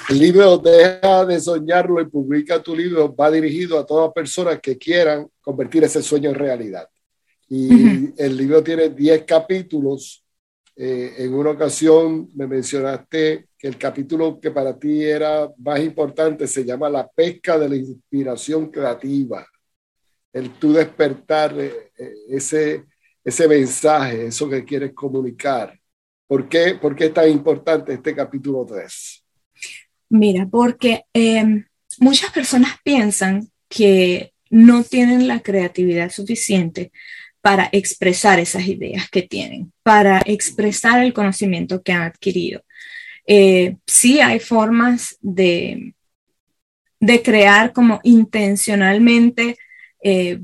El 0.09 0.19
libro 0.19 0.57
Deja 0.57 1.25
de 1.25 1.39
soñarlo 1.39 2.01
y 2.01 2.05
publica 2.05 2.61
tu 2.61 2.75
libro 2.75 3.13
va 3.15 3.31
dirigido 3.31 3.79
a 3.79 3.85
todas 3.85 4.11
personas 4.13 4.59
que 4.61 4.77
quieran 4.77 5.27
convertir 5.41 5.83
ese 5.83 6.01
sueño 6.01 6.29
en 6.29 6.35
realidad. 6.35 6.87
Y 7.49 8.13
el 8.21 8.37
libro 8.37 8.63
tiene 8.63 8.89
10 8.89 9.23
capítulos. 9.23 10.20
Eh, 10.75 11.15
en 11.17 11.33
una 11.33 11.51
ocasión 11.51 12.29
me 12.33 12.47
mencionaste 12.47 13.47
que 13.57 13.67
el 13.67 13.77
capítulo 13.77 14.39
que 14.39 14.51
para 14.51 14.77
ti 14.77 15.03
era 15.03 15.49
más 15.57 15.79
importante 15.81 16.47
se 16.47 16.63
llama 16.63 16.89
La 16.89 17.07
pesca 17.07 17.59
de 17.59 17.69
la 17.69 17.75
inspiración 17.75 18.71
creativa. 18.71 19.45
El 20.31 20.51
tú 20.51 20.73
despertar 20.73 21.59
eh, 21.59 21.91
eh, 21.97 22.13
ese, 22.29 22.85
ese 23.23 23.47
mensaje, 23.47 24.27
eso 24.27 24.49
que 24.49 24.63
quieres 24.63 24.93
comunicar. 24.93 25.77
¿Por 26.25 26.47
qué, 26.47 26.77
¿Por 26.81 26.95
qué 26.95 27.05
es 27.05 27.13
tan 27.13 27.29
importante 27.29 27.93
este 27.93 28.15
capítulo 28.15 28.65
3? 28.65 29.25
Mira, 30.09 30.47
porque 30.49 31.03
em, 31.13 31.65
muchas 31.99 32.31
personas 32.31 32.77
piensan 32.83 33.49
que 33.67 34.33
no 34.49 34.83
tienen 34.83 35.27
la 35.27 35.41
creatividad 35.41 36.09
suficiente 36.11 36.91
para 37.41 37.69
expresar 37.71 38.39
esas 38.39 38.67
ideas 38.67 39.09
que 39.09 39.23
tienen, 39.23 39.71
para 39.83 40.21
expresar 40.25 41.03
el 41.03 41.13
conocimiento 41.13 41.81
que 41.81 41.91
han 41.91 42.03
adquirido. 42.03 42.63
Eh, 43.27 43.77
sí 43.85 44.19
hay 44.19 44.39
formas 44.39 45.17
de, 45.21 45.95
de 46.99 47.21
crear 47.21 47.73
como 47.73 47.99
intencionalmente 48.03 49.57
eh, 50.03 50.39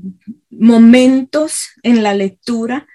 momentos 0.50 1.70
en 1.82 2.02
la 2.02 2.14
lectura 2.14 2.86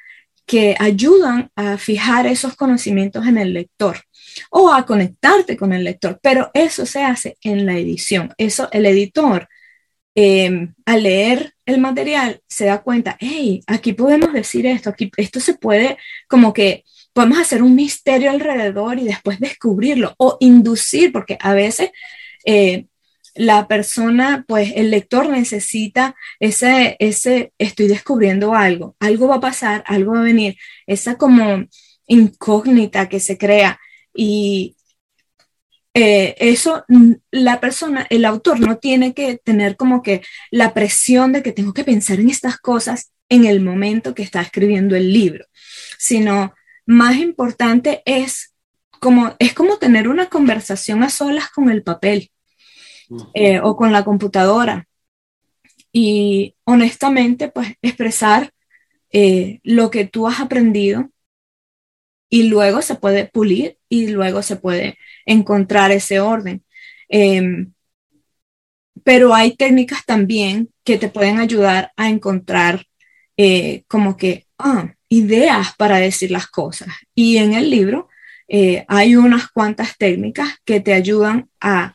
que 0.46 0.76
ayudan 0.78 1.50
a 1.56 1.78
fijar 1.78 2.28
esos 2.28 2.56
conocimientos 2.56 3.26
en 3.26 3.38
el 3.38 3.54
lector 3.54 4.02
o 4.50 4.74
a 4.74 4.86
conectarte 4.86 5.56
con 5.56 5.74
el 5.74 5.84
lector, 5.84 6.20
pero 6.22 6.52
eso 6.54 6.86
se 6.86 7.04
hace 7.04 7.38
en 7.42 7.66
la 7.66 7.78
edición. 7.78 8.34
Eso 8.38 8.70
el 8.72 8.86
editor 8.86 9.48
em, 10.16 10.74
al 10.86 11.04
leer 11.04 11.53
el 11.66 11.80
material 11.80 12.42
se 12.48 12.66
da 12.66 12.82
cuenta, 12.82 13.18
hey, 13.20 13.64
aquí 13.68 13.94
podemos 13.94 14.34
decir 14.34 14.66
esto, 14.66 14.90
aquí 14.90 15.12
esto 15.18 15.40
se 15.40 15.54
puede 15.54 15.98
como 16.28 16.54
que 16.54 16.84
podemos 17.14 17.40
hacer 17.40 17.62
un 17.64 17.76
misterio 17.76 18.32
alrededor 18.32 19.00
y 19.00 19.06
después 19.06 19.40
descubrirlo 19.40 20.14
o 20.18 20.38
inducir, 20.40 21.12
porque 21.12 21.38
a 21.40 21.54
veces 21.54 21.92
eh, 22.46 22.88
la 23.36 23.68
persona, 23.68 24.46
pues 24.48 24.74
el 24.76 24.92
lector 24.92 25.30
necesita 25.30 26.16
ese, 26.40 26.98
ese, 27.00 27.54
estoy 27.58 27.88
descubriendo 27.88 28.54
algo, 28.54 28.96
algo 29.00 29.28
va 29.28 29.36
a 29.36 29.42
pasar, 29.42 29.84
algo 29.88 30.14
va 30.14 30.20
a 30.20 30.24
venir, 30.24 30.58
esa 30.86 31.18
como 31.18 31.66
incógnita 32.08 33.10
que 33.10 33.20
se 33.20 33.38
crea 33.38 33.80
y 34.14 34.76
eh, 35.94 36.36
eso, 36.40 36.84
mm, 36.88 37.14
la 37.32 37.60
persona, 37.60 38.08
el 38.10 38.26
autor 38.26 38.60
no 38.60 38.78
tiene 38.78 39.14
que 39.14 39.38
tener 39.38 39.76
como 39.76 40.02
que 40.02 40.24
la 40.52 40.74
presión 40.74 41.34
de 41.34 41.44
que 41.44 41.52
tengo 41.52 41.74
que 41.74 41.84
pensar 41.84 42.20
en 42.20 42.30
estas 42.30 42.58
cosas 42.58 43.12
en 43.30 43.46
el 43.46 43.62
momento 43.62 44.16
que 44.16 44.24
está 44.24 44.42
escribiendo 44.42 44.96
el 44.96 45.14
libro, 45.14 45.46
sino 45.98 46.54
más 46.86 47.18
importante 47.18 48.02
es 48.06 48.54
como, 49.00 49.36
es 49.40 49.54
como 49.54 49.78
tener 49.78 50.08
una 50.08 50.30
conversación 50.30 51.04
a 51.04 51.10
solas 51.10 51.50
con 51.50 51.70
el 51.70 51.84
papel 51.84 52.32
eh, 53.34 53.60
o 53.62 53.76
con 53.76 53.92
la 53.92 54.04
computadora. 54.04 54.88
Y 55.92 56.56
honestamente, 56.64 57.50
pues 57.50 57.74
expresar 57.82 58.52
eh, 59.12 59.60
lo 59.64 59.92
que 59.92 60.06
tú 60.06 60.28
has 60.28 60.40
aprendido 60.40 61.12
y 62.34 62.50
luego 62.50 62.82
se 62.82 62.96
puede 62.96 63.26
pulir 63.28 63.78
y 63.90 64.08
luego 64.08 64.42
se 64.42 64.56
puede 64.56 64.98
encontrar 65.24 65.92
ese 65.92 66.20
orden. 66.20 66.64
Em, 67.08 67.74
pero 69.04 69.36
hay 69.36 69.56
técnicas 69.56 70.04
también 70.04 70.70
que 70.84 70.98
te 70.98 71.10
pueden 71.10 71.38
ayudar 71.38 71.92
a 71.96 72.10
encontrar 72.10 72.88
eh, 73.38 73.84
como 73.88 74.18
que 74.18 74.48
ah, 74.58 74.96
ideas 75.10 75.76
para 75.78 75.98
decir 76.00 76.32
las 76.32 76.48
cosas. 76.48 76.90
Y 77.14 77.38
en 77.38 77.54
el 77.54 77.70
libro 77.70 78.10
eh, 78.48 78.84
hay 78.88 79.16
unas 79.16 79.52
cuantas 79.52 79.96
técnicas 79.96 80.58
que 80.66 80.80
te 80.80 80.94
ayudan 80.94 81.52
a, 81.62 81.94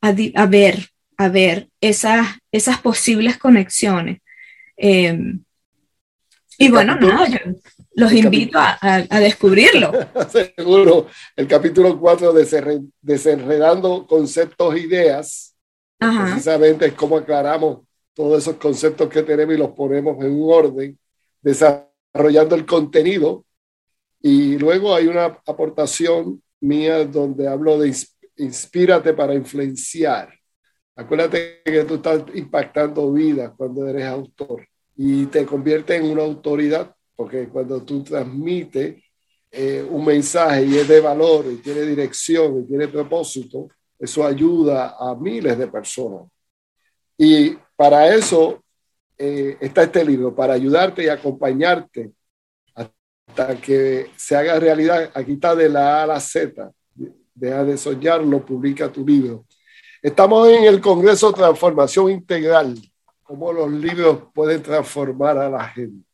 a, 0.00 0.46
ver, 0.46 0.90
a 1.16 1.28
ver 1.28 1.68
esas, 1.80 2.26
esas 2.50 2.80
posibles 2.80 3.38
conexiones. 3.38 4.18
Em, 4.76 5.44
y 6.58 6.70
bueno, 6.70 6.96
nada, 6.96 7.28
yo 7.28 7.38
los 7.96 8.12
invito 8.12 8.58
a, 8.58 9.20
descubrirlo. 9.20 9.90
Seguro. 10.56 11.06
El 11.34 11.48
capítulo 11.48 11.98
4 11.98 12.32
de 12.32 12.82
Desenredando 13.00 14.06
Conceptos 14.06 14.74
e 14.74 14.80
Ideas, 14.80 15.56
precisamente 15.98 16.86
es 16.86 16.92
cómo 16.92 17.16
aclaramos 17.16 17.80
todos 18.12 18.42
esos 18.42 18.56
conceptos 18.56 19.08
que 19.08 19.22
tenemos 19.22 19.54
y 19.54 19.58
los 19.58 19.70
ponemos 19.70 20.22
en 20.22 20.32
un 20.32 20.52
orden, 20.52 20.98
desarrollando 21.40 22.54
el 22.54 22.66
contenido. 22.66 23.44
Y 24.20 24.58
luego 24.58 24.94
hay 24.94 25.06
una 25.06 25.24
aportación 25.24 26.42
mía 26.60 27.04
donde 27.04 27.48
hablo 27.48 27.78
de 27.78 27.94
inspírate 28.36 29.14
para 29.14 29.34
influenciar. 29.34 30.34
Acuérdate 30.94 31.62
que 31.64 31.84
tú 31.84 31.96
estás 31.96 32.22
impactando 32.34 33.10
vidas 33.12 33.52
cuando 33.56 33.86
eres 33.86 34.04
autor 34.04 34.66
y 34.96 35.26
te 35.26 35.44
convierte 35.44 35.96
en 35.96 36.06
una 36.06 36.22
autoridad, 36.22 36.95
porque 37.16 37.48
cuando 37.48 37.82
tú 37.82 38.04
transmites 38.04 39.02
eh, 39.50 39.82
un 39.88 40.04
mensaje 40.04 40.64
y 40.64 40.76
es 40.76 40.86
de 40.86 41.00
valor 41.00 41.46
y 41.50 41.56
tiene 41.56 41.80
dirección 41.82 42.60
y 42.60 42.66
tiene 42.66 42.88
propósito, 42.88 43.68
eso 43.98 44.24
ayuda 44.24 44.96
a 44.98 45.14
miles 45.14 45.56
de 45.56 45.66
personas. 45.66 46.28
Y 47.16 47.56
para 47.74 48.14
eso 48.14 48.62
eh, 49.16 49.56
está 49.60 49.84
este 49.84 50.04
libro, 50.04 50.34
para 50.34 50.52
ayudarte 50.52 51.04
y 51.04 51.08
acompañarte 51.08 52.12
hasta 52.74 53.58
que 53.60 54.10
se 54.16 54.36
haga 54.36 54.60
realidad. 54.60 55.10
Aquí 55.14 55.32
está 55.32 55.54
de 55.54 55.70
la 55.70 56.00
A 56.00 56.02
a 56.02 56.06
la 56.06 56.20
Z. 56.20 56.70
Deja 57.34 57.64
de 57.64 57.78
soñarlo, 57.78 58.44
publica 58.44 58.92
tu 58.92 59.06
libro. 59.06 59.46
Estamos 60.02 60.48
en 60.48 60.64
el 60.64 60.80
Congreso 60.80 61.32
Transformación 61.32 62.10
Integral 62.10 62.76
cómo 63.26 63.52
los 63.52 63.70
libros 63.70 64.28
pueden 64.32 64.62
transformar 64.62 65.36
a 65.36 65.50
la 65.50 65.68
gente. 65.68 66.05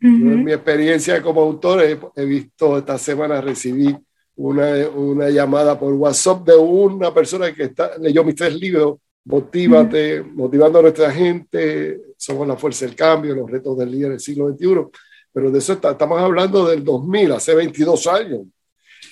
En 0.00 0.44
mi 0.44 0.52
experiencia 0.52 1.22
como 1.22 1.40
autor 1.42 1.82
he, 2.14 2.24
visto 2.24 2.78
esta 2.78 2.98
semana 2.98 3.40
recibí 3.40 3.96
una, 4.36 4.88
una, 4.88 5.30
llamada 5.30 5.78
por 5.78 5.92
WhatsApp 5.94 6.46
de 6.46 6.56
una 6.56 7.12
persona 7.12 7.52
que 7.54 7.64
está, 7.64 7.96
leyó 7.98 8.22
mis 8.22 8.34
tres 8.34 8.54
libros, 8.54 8.98
Motívate, 9.24 10.22
motivando 10.22 10.78
a 10.78 10.82
nuestra 10.82 11.10
gente, 11.10 12.00
somos 12.16 12.46
la 12.46 12.56
fuerza 12.56 12.86
del 12.86 12.94
cambio, 12.94 13.34
los 13.34 13.50
retos 13.50 13.76
del 13.76 13.90
líder 13.90 14.10
del 14.10 14.20
siglo 14.20 14.50
XXI, 14.50 14.86
pero 15.32 15.50
de 15.50 15.58
eso 15.58 15.72
estamos 15.72 16.20
hablando 16.20 16.68
del 16.68 16.84
2000, 16.84 17.32
hace 17.32 17.54
22 17.54 18.06
años. 18.06 18.42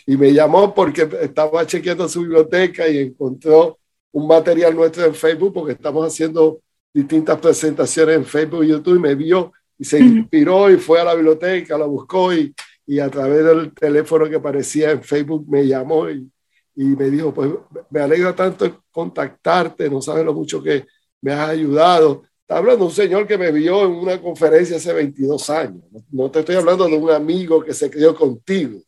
Y 0.06 0.16
me 0.16 0.32
llamó 0.32 0.72
porque 0.72 1.08
estaba 1.20 1.66
chequeando 1.66 2.08
su 2.08 2.20
biblioteca 2.20 2.88
y 2.88 2.98
encontró 2.98 3.78
un 4.12 4.28
material 4.28 4.74
nuestro 4.76 5.04
en 5.04 5.14
Facebook 5.14 5.52
porque 5.52 5.72
estamos 5.72 6.06
haciendo 6.06 6.60
distintas 6.92 7.38
presentaciones 7.40 8.16
en 8.16 8.24
Facebook 8.24 8.64
y 8.64 8.68
YouTube 8.68 8.96
y 8.96 9.00
me 9.00 9.14
vio 9.16 9.52
y 9.78 9.84
se 9.84 9.98
inspiró 9.98 10.70
y 10.70 10.76
fue 10.76 11.00
a 11.00 11.04
la 11.04 11.14
biblioteca, 11.14 11.76
la 11.76 11.86
buscó 11.86 12.32
y, 12.32 12.54
y 12.86 12.98
a 12.98 13.10
través 13.10 13.44
del 13.44 13.72
teléfono 13.74 14.28
que 14.28 14.36
aparecía 14.36 14.90
en 14.90 15.02
Facebook 15.02 15.46
me 15.48 15.66
llamó 15.66 16.08
y, 16.10 16.30
y 16.76 16.84
me 16.84 17.10
dijo, 17.10 17.32
pues 17.32 17.50
me 17.90 18.00
alegra 18.00 18.34
tanto 18.34 18.84
contactarte, 18.90 19.88
no 19.88 20.02
sabes 20.02 20.24
lo 20.24 20.34
mucho 20.34 20.62
que 20.62 20.86
me 21.20 21.32
has 21.32 21.50
ayudado. 21.50 22.22
Está 22.40 22.58
hablando 22.58 22.84
un 22.84 22.90
señor 22.90 23.26
que 23.26 23.38
me 23.38 23.50
vio 23.52 23.84
en 23.84 23.92
una 23.92 24.20
conferencia 24.20 24.76
hace 24.76 24.92
22 24.92 25.50
años. 25.50 25.82
No 26.10 26.30
te 26.30 26.40
estoy 26.40 26.56
hablando 26.56 26.86
de 26.86 26.96
un 26.96 27.10
amigo 27.10 27.62
que 27.62 27.72
se 27.72 27.90
crió 27.90 28.14
contigo. 28.14 28.80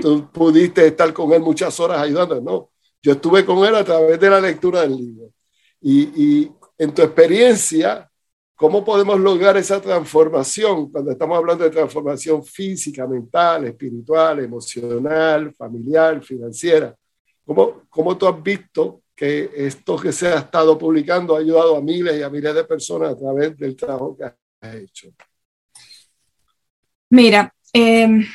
tú 0.00 0.30
pudiste 0.32 0.86
estar 0.86 1.12
con 1.12 1.32
él 1.32 1.40
muchas 1.40 1.78
horas 1.78 2.00
ayudando. 2.00 2.40
No, 2.40 2.70
yo 3.02 3.12
estuve 3.12 3.44
con 3.44 3.64
él 3.64 3.74
a 3.74 3.84
través 3.84 4.18
de 4.18 4.30
la 4.30 4.40
lectura 4.40 4.80
del 4.82 4.96
libro. 4.96 5.30
Y, 5.80 6.00
y 6.16 6.52
en 6.78 6.92
tu 6.92 7.02
experiencia, 7.02 8.10
¿cómo 8.56 8.84
podemos 8.84 9.20
lograr 9.20 9.56
esa 9.58 9.80
transformación 9.80 10.90
cuando 10.90 11.12
estamos 11.12 11.36
hablando 11.36 11.62
de 11.62 11.70
transformación 11.70 12.42
física, 12.42 13.06
mental, 13.06 13.66
espiritual, 13.66 14.40
emocional, 14.40 15.54
familiar, 15.54 16.22
financiera? 16.24 16.96
¿Cómo, 17.44 17.82
cómo 17.90 18.16
tú 18.16 18.26
has 18.26 18.42
visto 18.42 19.02
que 19.14 19.50
esto 19.54 19.96
que 19.96 20.10
se 20.10 20.28
ha 20.28 20.38
estado 20.38 20.76
publicando 20.76 21.36
ha 21.36 21.40
ayudado 21.40 21.76
a 21.76 21.82
miles 21.82 22.18
y 22.18 22.22
a 22.22 22.30
miles 22.30 22.54
de 22.54 22.64
personas 22.64 23.12
a 23.12 23.16
través 23.16 23.56
del 23.56 23.76
trabajo 23.76 24.16
que 24.16 24.24
has 24.24 24.74
hecho? 24.74 25.08
Mira, 27.10 27.54
em, 27.72 28.26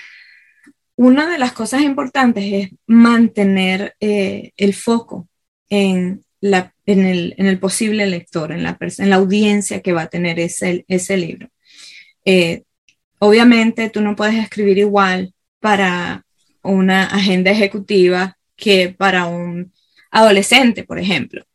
una 0.96 1.30
de 1.30 1.40
las 1.40 1.52
cosas 1.52 1.82
importantes 1.82 2.44
es 2.46 2.70
mantener 2.86 3.96
eh, 4.00 4.52
el 4.56 4.74
foco 4.74 5.28
en, 5.68 6.24
la, 6.42 6.74
en, 6.92 7.06
el, 7.06 7.36
en, 7.38 7.60
posible 7.60 8.06
lector, 8.08 8.52
en 8.52 8.64
la, 8.64 8.78
en 8.80 9.10
la 9.10 9.16
audiencia 9.16 9.82
que 9.82 9.94
va 9.94 10.04
a 10.04 10.10
tener 10.10 10.40
ese, 10.40 11.18
libro. 11.18 11.50
Eh, 12.26 12.64
obviamente 13.20 13.90
tú 13.90 14.02
no 14.02 14.16
puedes 14.16 14.36
escribir 14.36 14.78
igual 14.78 15.34
para 15.60 16.26
una 16.64 17.06
agenda 17.06 17.52
ejecutiva 17.52 18.38
que 18.56 18.90
para 18.90 19.26
un 19.26 19.72
adolescente, 20.12 20.84
por 20.84 21.00
ejemplo. 21.00 21.46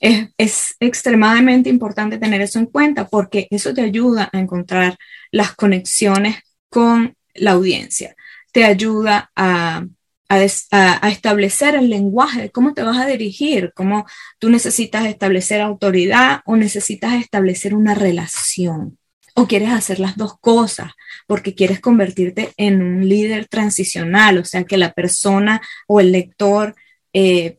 Es, 0.00 0.74
extremadamente 0.80 1.70
importante 1.70 2.18
tener 2.18 2.40
eso 2.40 2.58
en 2.58 2.66
cuenta 2.66 3.06
porque 3.08 3.46
eso 3.50 3.72
te 3.72 3.82
ayuda 3.82 4.28
a 4.32 4.38
encontrar 4.40 4.98
las 5.30 5.52
conexiones 5.54 6.38
con 6.68 7.16
la 7.34 7.52
audiencia, 7.52 8.16
te 8.52 8.64
ayuda 8.64 9.30
a, 9.36 9.86
a, 10.32 11.08
establecer 11.08 11.74
el 11.74 11.90
lenguaje, 11.90 12.50
cómo 12.50 12.74
te 12.74 12.82
vas 12.82 12.98
a 12.98 13.06
dirigir, 13.06 13.72
cómo 13.74 14.06
tú 14.38 14.50
necesitas 14.50 15.06
establecer 15.06 15.60
autoridad 15.60 16.40
o 16.46 16.56
necesitas 16.56 17.14
establecer 17.14 17.74
una 17.74 17.94
relación. 17.94 18.98
O 19.34 19.46
quieres 19.46 19.70
hacer 19.70 19.98
las 19.98 20.16
dos 20.16 20.38
cosas 20.38 20.92
porque 21.26 21.54
quieres 21.54 21.80
convertirte 21.80 22.52
en 22.56 22.82
un 22.82 23.08
líder 23.08 23.48
transicional, 23.48 24.38
o 24.38 24.44
sea, 24.44 24.64
que 24.64 24.76
la 24.76 24.92
persona 24.92 25.62
o 25.86 26.00
el 26.00 26.12
lector 26.12 26.74
eh, 27.14 27.58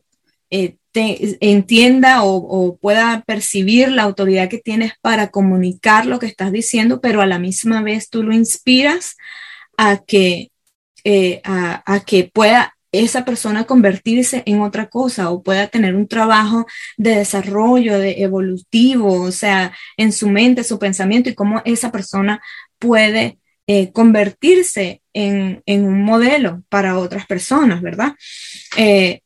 eh, 0.50 0.76
entienda 0.94 2.22
o, 2.22 2.76
pueda 2.76 3.24
percibir 3.26 3.90
la 3.90 4.04
autoridad 4.04 4.48
que 4.48 4.58
tienes 4.58 4.92
para 5.00 5.30
comunicar 5.30 6.06
lo 6.06 6.20
que 6.20 6.26
estás 6.26 6.52
diciendo, 6.52 7.00
pero 7.00 7.20
a 7.20 7.26
la 7.26 7.40
misma 7.40 7.82
vez 7.82 8.08
tú 8.08 8.22
lo 8.22 8.32
inspiras 8.32 9.16
a 9.76 9.98
que, 9.98 10.52
eh, 11.04 11.40
a, 11.44 12.00
que 12.06 12.30
pueda 12.32 12.74
esa 12.92 13.24
persona 13.24 13.64
convertirse 13.64 14.42
en 14.46 14.60
otra 14.60 14.88
cosa 14.88 15.30
o 15.30 15.42
pueda 15.42 15.66
tener 15.68 15.96
un 15.96 16.06
trabajo 16.06 16.66
de 16.96 17.16
desarrollo, 17.16 17.98
de 17.98 18.22
evolutivo, 18.22 19.22
o 19.22 19.32
sea, 19.32 19.72
en 19.96 20.12
su 20.12 20.28
mente, 20.28 20.64
su 20.64 20.78
pensamiento 20.78 21.28
y 21.28 21.34
cómo 21.34 21.60
esa 21.64 21.90
persona 21.90 22.40
puede 22.78 23.38
eh, 23.66 23.90
convertirse 23.92 25.02
en, 25.12 25.62
un 25.66 26.02
modelo 26.02 26.62
para 26.68 26.98
otras 26.98 27.26
personas, 27.26 27.82
¿verdad? 27.82 28.14
Eh, 28.76 29.22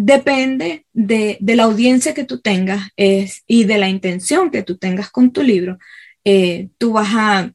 depende 0.00 0.86
de, 0.92 1.38
la 1.40 1.64
audiencia 1.64 2.14
que 2.14 2.24
tú 2.24 2.40
tengas 2.40 2.88
es, 2.96 3.42
y 3.48 3.64
de 3.64 3.78
la 3.78 3.88
intención 3.88 4.50
que 4.50 4.62
tú 4.62 4.78
tengas 4.78 5.10
con 5.10 5.32
tu 5.32 5.42
libro, 5.42 5.78
eh, 6.24 6.68
tú 6.78 6.92
vas 6.92 7.08
a, 7.12 7.52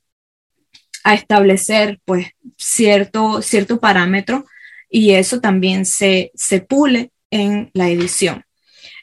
establecer 1.06 2.00
pues 2.06 2.28
cierto, 2.58 3.42
cierto 3.42 3.80
parámetro 3.80 4.46
y 4.90 5.12
eso 5.12 5.42
también 5.42 5.86
se, 5.86 6.32
se 6.36 6.62
pule 6.62 7.12
en 7.32 7.72
la 7.74 7.90
edición. 7.90 8.46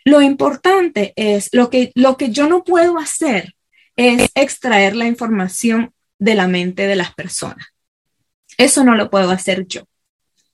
Lo 0.04 0.22
importante 0.22 1.12
es, 1.16 1.50
lo 1.52 1.68
que, 1.68 1.92
lo 1.94 2.16
que 2.16 2.30
yo 2.30 2.48
no 2.48 2.64
puedo 2.64 2.98
hacer 2.98 3.54
es 3.96 4.30
extraer 4.34 4.96
la 4.96 5.06
información 5.06 5.92
de 6.18 6.34
la 6.34 6.48
mente 6.48 6.86
de 6.86 6.96
las 6.96 7.14
personas. 7.14 7.66
Eso 8.56 8.84
no 8.84 8.94
lo 8.94 9.10
puedo 9.10 9.30
hacer 9.30 9.66
yo. 9.66 9.82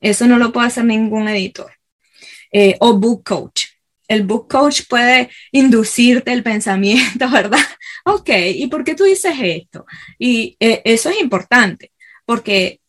Eso 0.00 0.26
no 0.26 0.38
lo 0.38 0.52
puede 0.52 0.68
hacer 0.68 0.84
ningún 0.84 1.28
editor. 1.28 1.72
Eh, 2.52 2.76
o 2.80 2.98
book 2.98 3.24
coach. 3.24 3.66
El 4.08 4.22
book 4.22 4.48
coach 4.48 4.82
puede 4.88 5.30
inducirte 5.52 6.32
el 6.32 6.42
pensamiento, 6.42 7.28
¿verdad? 7.30 7.58
Ok, 8.08 8.30
¿y 8.54 8.68
por 8.68 8.84
qué 8.84 8.94
tú 8.94 9.02
dices 9.02 9.34
esto? 9.42 9.84
Y 10.16 10.56
eh, 10.60 10.80
eso 10.84 11.10
es 11.10 11.20
importante, 11.20 11.90
porque, 12.24 12.80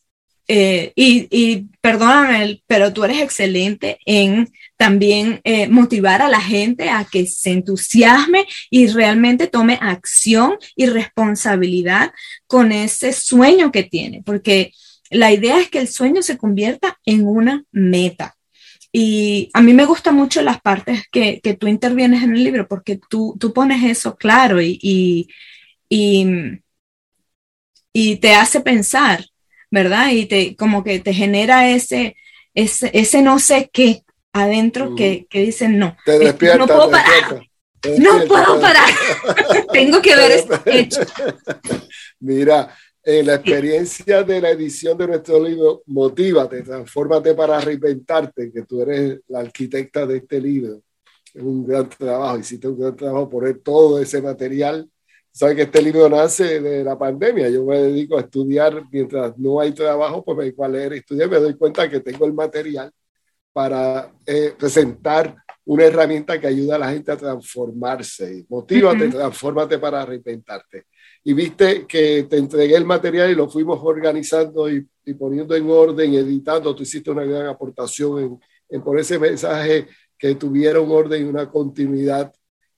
eh, 0.47 0.93
y, 0.95 1.27
y 1.31 1.65
perdóname, 1.81 2.61
pero 2.67 2.93
tú 2.93 3.03
eres 3.03 3.21
excelente 3.21 3.97
en 4.05 4.47
también 4.77 5.41
motivar 5.71 6.21
a 6.21 6.29
la 6.29 6.39
gente 6.39 6.89
a 6.89 7.03
que 7.03 7.25
se 7.25 7.49
entusiasme 7.51 8.45
y 8.69 8.85
realmente 8.87 9.47
tome 9.47 9.79
acción 9.81 10.57
y 10.75 10.85
responsabilidad 10.85 12.13
con 12.45 12.71
ese 12.71 13.11
sueño 13.11 13.71
que 13.71 13.83
tiene, 13.83 14.21
porque 14.23 14.71
la 15.09 15.31
idea 15.31 15.59
es 15.59 15.69
que 15.69 15.79
el 15.79 15.87
sueño 15.87 16.21
se 16.21 16.37
convierta 16.37 16.99
en 17.05 17.25
una 17.25 17.63
meta. 17.71 18.36
Y 18.91 19.49
a 19.53 19.61
mí 19.61 19.73
me 19.73 19.85
gustan 19.85 20.15
mucho 20.15 20.41
las 20.41 20.61
partes 20.61 21.03
que, 21.11 21.39
que 21.41 21.53
tú 21.53 21.67
intervienes 21.67 22.23
en 22.23 22.33
el 22.33 22.43
libro 22.43 22.67
porque 22.67 22.99
tú, 23.09 23.35
tú 23.39 23.53
pones 23.53 23.83
eso 23.83 24.15
claro 24.15 24.61
y, 24.61 24.79
y, 24.81 25.27
y, 27.93 28.15
te 28.17 28.33
hace 28.33 28.61
pensar, 28.61 29.25
¿verdad? 29.69 30.11
Y 30.11 30.25
te, 30.25 30.55
como 30.55 30.83
que 30.83 30.99
te 30.99 31.13
genera 31.13 31.69
ese, 31.69 32.15
ese, 32.53 32.89
ese 32.93 33.21
no 33.21 33.39
sé 33.39 33.69
qué 33.71 34.03
adentro 34.33 34.95
que, 34.95 35.27
que 35.29 35.41
dicen 35.41 35.77
no. 35.77 35.97
Te 36.05 36.17
despierta, 36.19 36.57
no 36.57 36.67
puedo 36.67 36.89
parar. 36.89 37.47
no 37.99 38.25
puedo 38.25 38.59
parar. 38.59 38.89
Tengo 39.73 40.01
que 40.01 40.15
ver 40.15 40.31
esto 40.31 40.61
hecho. 40.65 41.01
Mira, 42.19 42.75
en 43.07 43.25
la 43.25 43.35
experiencia 43.35 44.21
de 44.21 44.41
la 44.41 44.49
edición 44.49 44.97
de 44.97 45.07
nuestro 45.07 45.41
libro, 45.41 45.81
Motívate, 45.85 46.61
transfórmate 46.61 47.33
para 47.35 47.57
reinventarte, 47.61 48.51
que 48.51 48.63
tú 48.63 48.81
eres 48.81 49.21
la 49.29 49.39
arquitecta 49.39 50.05
de 50.05 50.17
este 50.17 50.41
libro. 50.41 50.81
Es 51.33 51.41
un 51.41 51.65
gran 51.65 51.87
trabajo, 51.87 52.37
hiciste 52.37 52.67
un 52.67 52.77
gran 52.77 52.97
trabajo 52.97 53.29
poner 53.29 53.59
todo 53.59 54.01
ese 54.01 54.21
material. 54.21 54.89
Sabes 55.31 55.55
que 55.55 55.61
este 55.61 55.81
libro 55.81 56.09
nace 56.09 56.59
de 56.59 56.83
la 56.83 56.99
pandemia. 56.99 57.47
Yo 57.49 57.63
me 57.63 57.77
dedico 57.77 58.17
a 58.17 58.21
estudiar 58.21 58.83
mientras 58.91 59.37
no 59.37 59.61
hay 59.61 59.71
trabajo, 59.71 60.25
pues 60.25 60.37
me 60.37 60.43
dedico 60.43 60.65
a 60.65 60.67
leer 60.67 60.91
y 60.91 60.97
estudiar. 60.97 61.29
Me 61.29 61.39
doy 61.39 61.55
cuenta 61.55 61.89
que 61.89 62.01
tengo 62.01 62.25
el 62.25 62.33
material 62.33 62.91
para 63.53 64.11
eh, 64.25 64.53
presentar 64.59 65.33
una 65.63 65.85
herramienta 65.85 66.41
que 66.41 66.47
ayuda 66.47 66.75
a 66.75 66.79
la 66.79 66.91
gente 66.91 67.09
a 67.09 67.17
transformarse. 67.17 68.45
Motívate, 68.49 69.07
transfórmate 69.07 69.79
para 69.79 70.05
reinventarte 70.05 70.87
y 71.27 71.33
viste 71.33 71.85
que 71.85 72.23
te 72.23 72.37
entregué 72.37 72.77
el 72.77 72.85
material 72.85 73.29
y 73.29 73.35
lo 73.35 73.49
fuimos 73.49 73.81
organizando 73.83 74.71
y, 74.71 74.87
poniendo 75.19 75.55
en 75.55 75.69
orden, 75.69 76.13
editando. 76.13 76.73
Tú 76.73 76.83
hiciste 76.83 77.11
una 77.11 77.25
gran 77.25 77.47
aportación 77.47 78.19
en, 78.19 78.39
en 78.69 78.81
por 78.81 78.97
ese 78.97 79.19
mensaje 79.19 79.87
que 80.17 80.35
tuviera 80.35 80.79
un 80.79 80.89
orden 80.89 81.25
y 81.25 81.25
una 81.27 81.49
continuidad. 81.51 82.33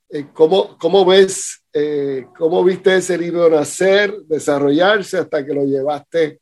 Eh, 0.08 0.26
¿cómo, 0.32 0.76
¿cómo, 0.78 1.04
ves, 1.04 1.62
eh, 1.72 2.26
cómo 2.36 2.64
viste 2.64 2.96
ese 2.96 3.16
libro 3.16 3.48
nacer, 3.48 4.20
desarrollarse 4.26 5.18
hasta 5.18 5.46
que 5.46 5.54
lo 5.54 5.64
llevaste 5.64 6.40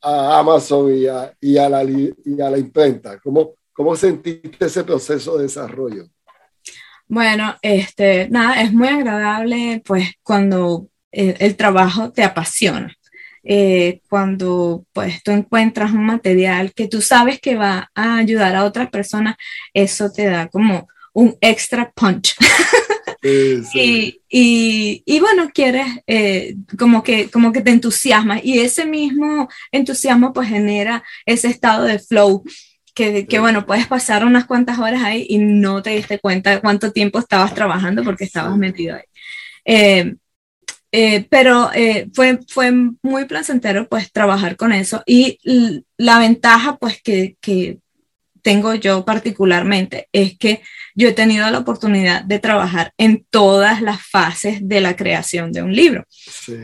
a 0.00 0.40
Amazon 0.40 0.92
y 0.92 1.06
a, 1.06 1.32
y 1.40 1.56
a, 1.56 1.68
la, 1.68 1.84
y 1.84 2.40
a 2.40 2.50
la 2.50 2.58
imprenta? 2.58 3.20
¿Cómo, 3.20 3.54
¿Cómo 3.72 3.94
sentiste 3.94 4.66
ese 4.66 4.82
proceso 4.82 5.36
de 5.36 5.44
desarrollo? 5.44 6.08
Bueno, 7.06 7.54
este, 7.62 8.28
nada, 8.28 8.60
es 8.60 8.72
muy 8.72 8.88
agradable 8.88 9.80
pues 9.86 10.14
cuando 10.24 10.88
eh, 11.14 11.36
el 11.40 11.56
trabajo 11.56 12.12
te 12.12 12.22
apasiona. 12.22 12.94
Eh, 13.46 14.00
cuando 14.08 14.86
pues 14.94 15.22
tú 15.22 15.30
encuentras 15.30 15.92
un 15.92 16.06
material 16.06 16.72
que 16.72 16.88
tú 16.88 17.02
sabes 17.02 17.40
que 17.40 17.56
va 17.56 17.90
a 17.94 18.16
ayudar 18.16 18.56
a 18.56 18.64
otras 18.64 18.88
personas, 18.90 19.36
eso 19.74 20.10
te 20.10 20.24
da 20.24 20.48
como 20.48 20.88
un 21.12 21.36
extra 21.40 21.92
punch. 21.92 22.34
Y, 23.72 24.20
y, 24.28 25.20
bueno, 25.20 25.50
quieres 25.54 25.86
eh, 26.06 26.56
como, 26.78 27.02
que, 27.02 27.30
como 27.30 27.52
que 27.52 27.62
te 27.62 27.70
entusiasma 27.70 28.38
y 28.42 28.58
ese 28.58 28.84
mismo 28.84 29.48
entusiasmo 29.72 30.34
pues 30.34 30.50
genera 30.50 31.02
ese 31.24 31.48
estado 31.48 31.84
de 31.84 31.98
flow 31.98 32.44
que, 32.94 33.26
que, 33.26 33.38
bueno, 33.38 33.64
puedes 33.64 33.86
pasar 33.86 34.26
unas 34.26 34.44
cuantas 34.44 34.78
horas 34.78 35.02
ahí 35.02 35.24
y 35.26 35.38
no 35.38 35.82
te 35.82 35.90
diste 35.90 36.18
cuenta 36.18 36.50
de 36.50 36.60
cuánto 36.60 36.92
tiempo 36.92 37.18
estabas 37.18 37.54
trabajando 37.54 38.04
porque 38.04 38.24
estabas 38.24 38.58
metido 38.58 38.96
ahí. 38.96 39.04
Eh, 39.64 40.16
pero 41.28 41.70
eh, 41.74 42.08
fue, 42.14 42.38
fue 42.48 42.72
muy 43.02 43.24
placentero 43.24 43.88
pues 43.88 44.12
trabajar 44.12 44.56
con 44.56 44.72
eso 44.72 45.02
y 45.06 45.38
la 45.96 46.18
ventaja 46.18 46.76
pues 46.76 47.02
que, 47.02 47.36
que, 47.40 47.78
tengo 48.44 48.74
yo 48.74 49.06
particularmente 49.06 50.08
es 50.12 50.38
que 50.38 50.60
yo 50.94 51.08
he 51.08 51.12
tenido 51.12 51.50
la 51.50 51.58
oportunidad 51.58 52.22
de 52.22 52.38
trabajar 52.38 52.92
en 52.98 53.24
todas 53.30 53.80
las 53.80 54.06
fases 54.06 54.58
de 54.68 54.82
la 54.82 54.96
creación 54.96 55.50
de 55.50 55.62
un 55.62 55.74
libro. 55.74 56.04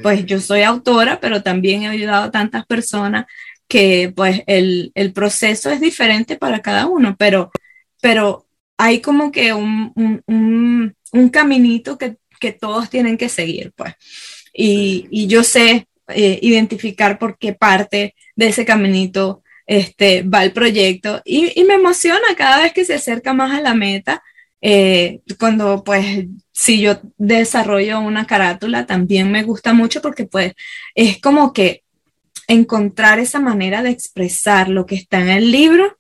Pues 0.03 0.27
yo 0.27 0.41
soy 0.41 0.63
autora, 0.63 1.21
pero 1.21 1.43
también 1.43 1.83
he 1.83 1.89
ayudado 1.89 2.25
a 2.25 2.31
tantas 2.31 2.67
personas 2.67 3.25
que 3.67 4.13
pues 4.15 4.43
el, 4.47 4.93
el 4.95 5.15
proceso 5.15 5.71
es 5.71 5.81
diferente 5.81 6.37
para 6.37 6.61
cada 6.61 6.87
uno, 6.87 7.17
pero, 7.19 7.51
pero 8.03 8.47
hay 8.77 9.01
como 9.01 9.33
que 9.33 9.55
un, 9.55 9.91
un, 9.97 10.23
un, 10.27 10.95
un 11.13 11.29
caminito 11.31 11.97
que 11.97 12.17
que 12.41 12.53
todos 12.53 12.91
tienen 12.91 13.17
que 13.17 13.29
seguir, 13.29 13.73
pues. 13.77 13.95
Y, 14.53 15.07
y 15.11 15.29
yo 15.29 15.45
sé 15.45 15.87
eh, 16.09 16.39
identificar 16.43 17.19
por 17.19 17.39
qué 17.39 17.53
parte 17.53 18.15
de 18.35 18.49
ese 18.49 18.65
caminito 18.65 19.43
este, 19.67 20.23
va 20.23 20.43
el 20.43 20.51
proyecto 20.53 21.23
y, 21.25 21.53
y, 21.61 21.65
me 21.65 21.75
emociona 21.75 22.35
cada 22.37 22.63
vez 22.63 22.73
que 22.73 22.85
se 22.85 22.95
acerca 22.95 23.33
más 23.33 23.53
a 23.53 23.61
la 23.61 23.75
meta 23.75 24.21
Eh, 24.63 25.21
cuando 25.39 25.83
pues 25.85 26.27
si 26.53 26.83
yo 26.83 27.01
desarrollo 27.17 28.01
una 28.01 28.27
carátula 28.27 28.85
también 28.85 29.33
me 29.33 29.43
gusta 29.43 29.73
mucho 29.73 30.03
porque 30.03 30.27
pues 30.27 30.53
es 30.95 31.19
como 31.19 31.53
que 31.53 31.83
encontrar 32.47 33.19
esa 33.19 33.41
manera 33.41 33.83
de 33.83 33.91
expresar 33.91 34.69
lo 34.69 34.85
que 34.85 34.97
está 34.97 35.21
en 35.21 35.31
el 35.31 35.51
libro 35.51 35.97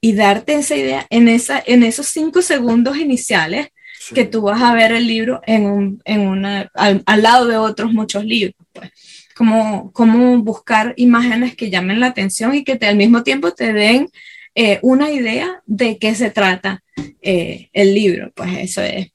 y 0.00 0.12
darte 0.12 0.54
esa 0.54 0.76
idea 0.76 1.06
en, 1.10 1.26
esa, 1.26 1.60
en 1.66 1.82
esos 1.82 2.06
cinco 2.06 2.42
segundos 2.42 2.96
iniciales 2.96 3.68
que 4.14 4.24
tú 4.24 4.42
vas 4.42 4.62
a 4.62 4.74
ver 4.74 4.92
el 4.92 5.06
libro 5.06 5.40
en 5.46 5.66
un, 5.66 6.02
en 6.04 6.20
una, 6.20 6.70
al, 6.74 7.22
lado 7.22 7.46
de 7.46 7.56
otros 7.56 7.92
muchos 7.92 8.24
libros. 8.24 8.54
Pues. 8.72 8.90
Como, 9.34 9.92
como 9.92 10.38
buscar 10.42 10.94
imágenes 10.96 11.56
que 11.56 11.70
llamen 11.70 12.00
la 12.00 12.06
atención 12.06 12.54
y 12.54 12.64
que 12.64 12.76
te, 12.76 12.86
al 12.86 12.96
mismo 12.96 13.22
tiempo 13.22 13.52
te 13.52 13.72
den 13.72 14.08
eh, 14.54 14.78
una 14.82 15.10
idea 15.10 15.62
de 15.66 15.98
qué 15.98 16.14
se 16.14 16.30
trata 16.30 16.82
eh, 17.20 17.68
el 17.72 17.94
libro. 17.94 18.32
Pues 18.34 18.50
eso 18.58 18.80
es 18.82 19.08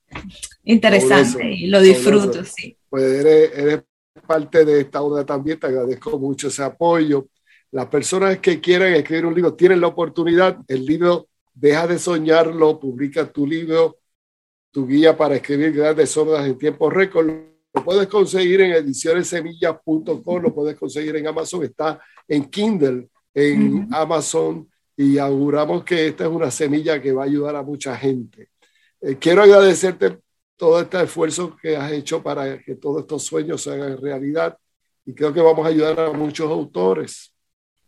interesante 0.64 1.52
y 1.52 1.68
lo 1.68 1.82
disfruto, 1.82 2.44
sí. 2.44 2.78
Pues 2.90 3.04
eres, 3.04 3.52
eres, 3.58 3.82
parte 4.28 4.64
de 4.64 4.82
esta 4.82 5.02
obra 5.02 5.26
también, 5.26 5.60
te 5.60 5.68
agradezco 5.68 6.20
mucho 6.20 6.50
ese 6.50 6.64
apoyo. 6.64 7.28
Las 7.72 7.88
personas 7.88 8.38
que 8.40 8.60
quieran 8.60 8.94
escribir 8.94 9.26
un 9.26 9.34
libro 9.34 9.54
tienen 9.56 9.82
la 9.82 9.88
oportunidad, 9.88 10.58
el 10.68 10.86
libro 10.86 11.28
Deja 11.54 11.86
de 11.86 12.00
soñarlo, 12.00 12.80
publica 12.80 13.32
tu 13.32 13.46
libro, 13.46 13.98
tu 14.72 14.88
guía 14.88 15.16
para 15.16 15.36
escribir 15.36 15.74
grandes 15.74 16.16
obras 16.18 16.46
en 16.46 16.58
tiempo 16.58 16.90
récord. 16.90 17.30
Lo 17.74 17.84
puedes 17.84 18.08
conseguir 18.08 18.62
en 18.62 18.72
edicionessemillas.com, 18.74 20.42
lo 20.42 20.54
puedes 20.54 20.78
conseguir 20.78 21.16
en 21.16 21.28
Amazon, 21.28 21.64
está 21.64 22.00
en 22.28 22.46
Kindle, 22.46 23.10
en 23.34 23.88
Amazon, 23.92 24.70
y 24.98 25.18
auguramos 25.18 25.84
que 25.84 26.08
esta 26.08 26.26
es 26.26 26.30
una 26.30 26.52
semilla 26.52 27.02
que 27.02 27.12
va 27.12 27.24
a 27.24 27.26
ayudar 27.26 27.56
a 27.56 27.64
mucha 27.64 27.96
gente. 27.96 28.50
Eh, 29.00 29.18
quiero 29.20 29.44
agradecerte 29.44 30.20
todo 30.58 30.82
este 30.82 31.02
esfuerzo 31.02 31.56
que 31.60 31.76
has 31.76 31.92
hecho 31.92 32.22
para 32.22 32.62
que 32.62 32.76
todos 32.76 33.02
estos 33.02 33.24
sueños 33.24 33.64
se 33.64 33.72
hagan 33.72 34.00
realidad 34.00 34.58
y 35.06 35.14
creo 35.14 35.34
que 35.34 35.42
vamos 35.42 35.66
a 35.66 35.70
ayudar 35.70 36.00
a 36.00 36.14
muchos 36.14 36.50
autores. 36.50 37.31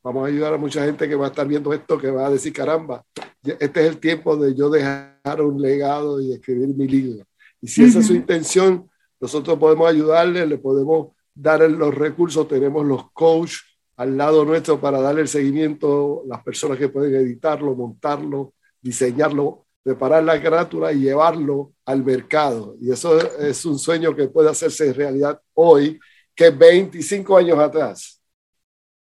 Vamos 0.04 0.26
a 0.26 0.28
ayudar 0.28 0.54
a 0.54 0.58
mucha 0.58 0.84
gente 0.84 1.08
que 1.08 1.16
va 1.16 1.28
a 1.28 1.30
estar 1.30 1.48
viendo 1.48 1.72
esto, 1.72 1.98
que 1.98 2.12
va 2.12 2.28
a 2.28 2.30
decir, 2.30 2.52
caramba, 2.52 3.06
este 3.42 3.82
es 3.82 3.88
el 3.88 4.00
tiempo 4.00 4.36
de 4.36 4.54
yo 4.54 4.70
dejar 4.70 5.42
un 5.42 5.62
legado 5.62 6.20
y 6.20 6.34
escribir 6.34 6.76
mi 6.76 6.90
libro. 6.90 7.26
Y 7.62 7.70
si 7.70 7.86
esa 7.86 8.00
es 8.00 8.08
su 8.08 8.14
intención, 8.14 8.90
nosotros 9.22 9.58
podemos 9.58 9.90
ayudarle, 9.90 10.46
le 10.46 10.58
podemos 10.58 11.16
dar 11.34 11.62
los 11.72 11.96
recursos, 11.96 12.50
tenemos 12.50 12.86
los 12.86 13.12
coaches 13.14 13.62
al 13.96 14.18
lado 14.18 14.44
nuestro 14.44 14.82
para 14.82 15.00
darle 15.00 15.22
el 15.22 15.30
seguimiento, 15.30 16.24
las 16.28 16.44
personas 16.44 16.78
que 16.78 16.90
pueden 16.90 17.16
editarlo, 17.16 17.74
montarlo, 17.74 18.56
diseñarlo, 18.82 19.68
preparar 19.82 20.26
la 20.26 20.42
carátula 20.42 20.92
y 20.92 21.00
llevarlo 21.00 21.72
al 21.86 22.04
mercado. 22.04 22.76
Y 22.82 22.92
eso 22.92 23.18
es 23.40 23.66
un 23.66 23.80
sueño 23.80 24.14
que 24.14 24.28
puede 24.28 24.50
hacerse 24.50 24.92
realidad 24.92 25.40
hoy, 25.54 25.98
que 26.36 26.50
25 26.50 27.38
años 27.38 27.58
atrás 27.58 28.13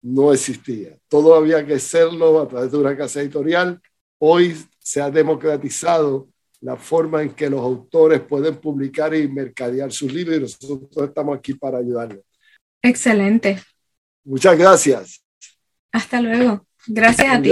no 0.06 0.32
existía. 0.32 0.96
Todo 1.08 1.34
había 1.34 1.66
que 1.66 1.74
hacerlo 1.74 2.40
a 2.40 2.48
través 2.48 2.72
de 2.72 2.78
una 2.78 2.96
casa 2.96 3.22
editorial. 3.22 3.82
Hoy 4.20 4.56
se 4.80 5.02
ha 5.02 5.10
democratizado 5.10 6.28
la 6.62 6.76
forma 6.76 7.24
en 7.24 7.32
que 7.32 7.50
los 7.50 7.60
autores 7.60 8.22
pueden 8.22 8.56
publicar 8.58 9.16
y 9.16 9.28
mercadear 9.28 9.92
sus 9.92 10.14
libros 10.14 10.38
y 10.38 10.42
nosotros 10.42 11.08
estamos 11.10 11.38
aquí 11.38 11.56
para 11.56 11.80
ayudarlos. 11.80 12.24
Excelente. 12.84 13.62
Muchas 14.24 14.58
gracias. 14.58 15.24
Hasta 15.92 16.22
luego. 16.22 16.66
Gracias 16.88 17.36
a 17.36 17.42
ti. 17.42 17.52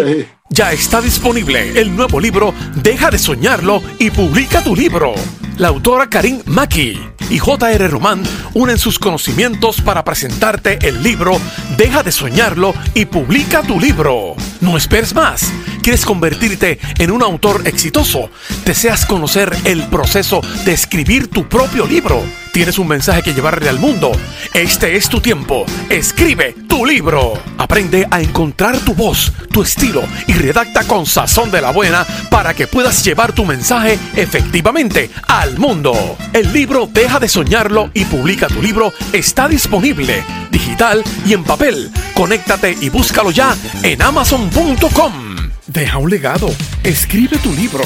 Ya 0.51 0.71
está 0.71 1.01
disponible 1.01 1.79
el 1.79 1.95
nuevo 1.95 2.19
libro 2.19 2.53
Deja 2.83 3.09
de 3.09 3.17
soñarlo 3.17 3.81
y 3.97 4.11
publica 4.11 4.63
tu 4.63 4.75
libro. 4.75 5.15
La 5.57 5.69
autora 5.69 6.07
Karim 6.07 6.43
Maki 6.45 6.99
y 7.29 7.39
J.R. 7.39 7.87
Román 7.87 8.23
unen 8.53 8.77
sus 8.77 8.99
conocimientos 8.99 9.81
para 9.81 10.03
presentarte 10.03 10.79
el 10.87 11.03
libro 11.03 11.39
Deja 11.77 12.03
de 12.03 12.11
soñarlo 12.11 12.73
y 12.93 13.05
publica 13.05 13.61
tu 13.61 13.79
libro. 13.79 14.35
No 14.61 14.77
esperes 14.77 15.13
más. 15.13 15.51
¿Quieres 15.81 16.05
convertirte 16.05 16.79
en 16.97 17.11
un 17.11 17.23
autor 17.23 17.67
exitoso? 17.67 18.29
¿Deseas 18.65 19.05
conocer 19.05 19.53
el 19.65 19.85
proceso 19.87 20.41
de 20.65 20.73
escribir 20.73 21.27
tu 21.27 21.49
propio 21.49 21.85
libro? 21.85 22.23
¿Tienes 22.53 22.79
un 22.79 22.87
mensaje 22.87 23.23
que 23.23 23.33
llevarle 23.33 23.67
al 23.67 23.79
mundo? 23.79 24.11
Este 24.53 24.95
es 24.95 25.09
tu 25.09 25.19
tiempo. 25.19 25.65
Escribe 25.89 26.55
tu 26.73 26.85
libro. 26.87 27.33
Aprende 27.59 28.07
a 28.09 28.19
encontrar 28.19 28.79
tu 28.79 28.95
voz, 28.95 29.31
tu 29.51 29.61
estilo 29.61 30.01
y 30.25 30.33
redacta 30.33 30.83
con 30.85 31.05
sazón 31.05 31.51
de 31.51 31.61
la 31.61 31.71
buena 31.71 32.03
para 32.31 32.55
que 32.55 32.65
puedas 32.65 33.05
llevar 33.05 33.31
tu 33.31 33.45
mensaje 33.45 33.99
efectivamente 34.15 35.11
al 35.27 35.59
mundo. 35.59 36.17
El 36.33 36.51
libro 36.51 36.89
Deja 36.91 37.19
de 37.19 37.29
soñarlo 37.29 37.91
y 37.93 38.05
publica 38.05 38.47
tu 38.47 38.59
libro 38.59 38.91
está 39.11 39.47
disponible, 39.47 40.23
digital 40.49 41.03
y 41.27 41.33
en 41.33 41.43
papel. 41.43 41.91
Conéctate 42.15 42.75
y 42.81 42.89
búscalo 42.89 43.29
ya 43.29 43.55
en 43.83 44.01
amazon.com. 44.01 45.51
Deja 45.67 45.99
un 45.99 46.09
legado. 46.09 46.49
Escribe 46.83 47.37
tu 47.37 47.53
libro. 47.53 47.85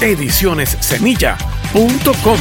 Edicionessemilla.com. 0.00 2.38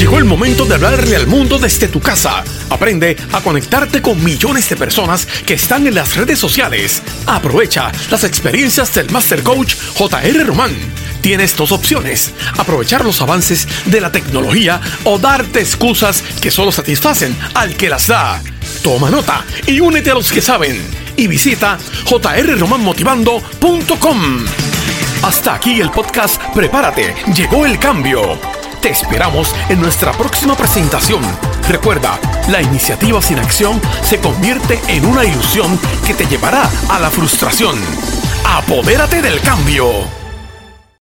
Llegó 0.00 0.18
el 0.18 0.24
momento 0.24 0.64
de 0.64 0.76
hablarle 0.76 1.16
al 1.16 1.26
mundo 1.26 1.58
desde 1.58 1.88
tu 1.88 2.00
casa. 2.00 2.42
Aprende 2.70 3.18
a 3.32 3.42
conectarte 3.42 4.00
con 4.00 4.24
millones 4.24 4.70
de 4.70 4.76
personas 4.76 5.26
que 5.26 5.54
están 5.54 5.86
en 5.86 5.94
las 5.94 6.16
redes 6.16 6.38
sociales. 6.38 7.02
Aprovecha 7.26 7.92
las 8.10 8.24
experiencias 8.24 8.94
del 8.94 9.10
Master 9.10 9.42
Coach 9.42 9.74
JR 9.98 10.46
Román. 10.46 10.74
Tienes 11.20 11.56
dos 11.56 11.72
opciones, 11.72 12.32
aprovechar 12.56 13.04
los 13.04 13.20
avances 13.20 13.66
de 13.86 14.00
la 14.00 14.12
tecnología 14.12 14.80
o 15.04 15.18
darte 15.18 15.60
excusas 15.60 16.22
que 16.40 16.50
solo 16.50 16.72
satisfacen 16.72 17.36
al 17.54 17.76
que 17.76 17.90
las 17.90 18.06
da. 18.06 18.40
Toma 18.82 19.10
nota 19.10 19.44
y 19.66 19.80
únete 19.80 20.10
a 20.10 20.14
los 20.14 20.32
que 20.32 20.40
saben. 20.40 20.80
Y 21.16 21.26
visita 21.26 21.76
jrromanmotivando.com. 22.06 24.46
Hasta 25.22 25.54
aquí 25.54 25.80
el 25.80 25.90
podcast 25.90 26.40
Prepárate, 26.54 27.14
llegó 27.34 27.66
el 27.66 27.78
cambio. 27.78 28.38
Te 28.80 28.88
esperamos 28.88 29.54
en 29.68 29.78
nuestra 29.80 30.12
próxima 30.12 30.56
presentación. 30.56 31.20
Recuerda, 31.68 32.18
la 32.48 32.62
iniciativa 32.62 33.20
sin 33.20 33.38
acción 33.38 33.78
se 34.02 34.18
convierte 34.18 34.80
en 34.88 35.04
una 35.04 35.26
ilusión 35.26 35.78
que 36.06 36.14
te 36.14 36.26
llevará 36.26 36.70
a 36.88 36.98
la 36.98 37.10
frustración. 37.10 37.78
Apodérate 38.46 39.20
del 39.20 39.40
cambio. 39.40 40.19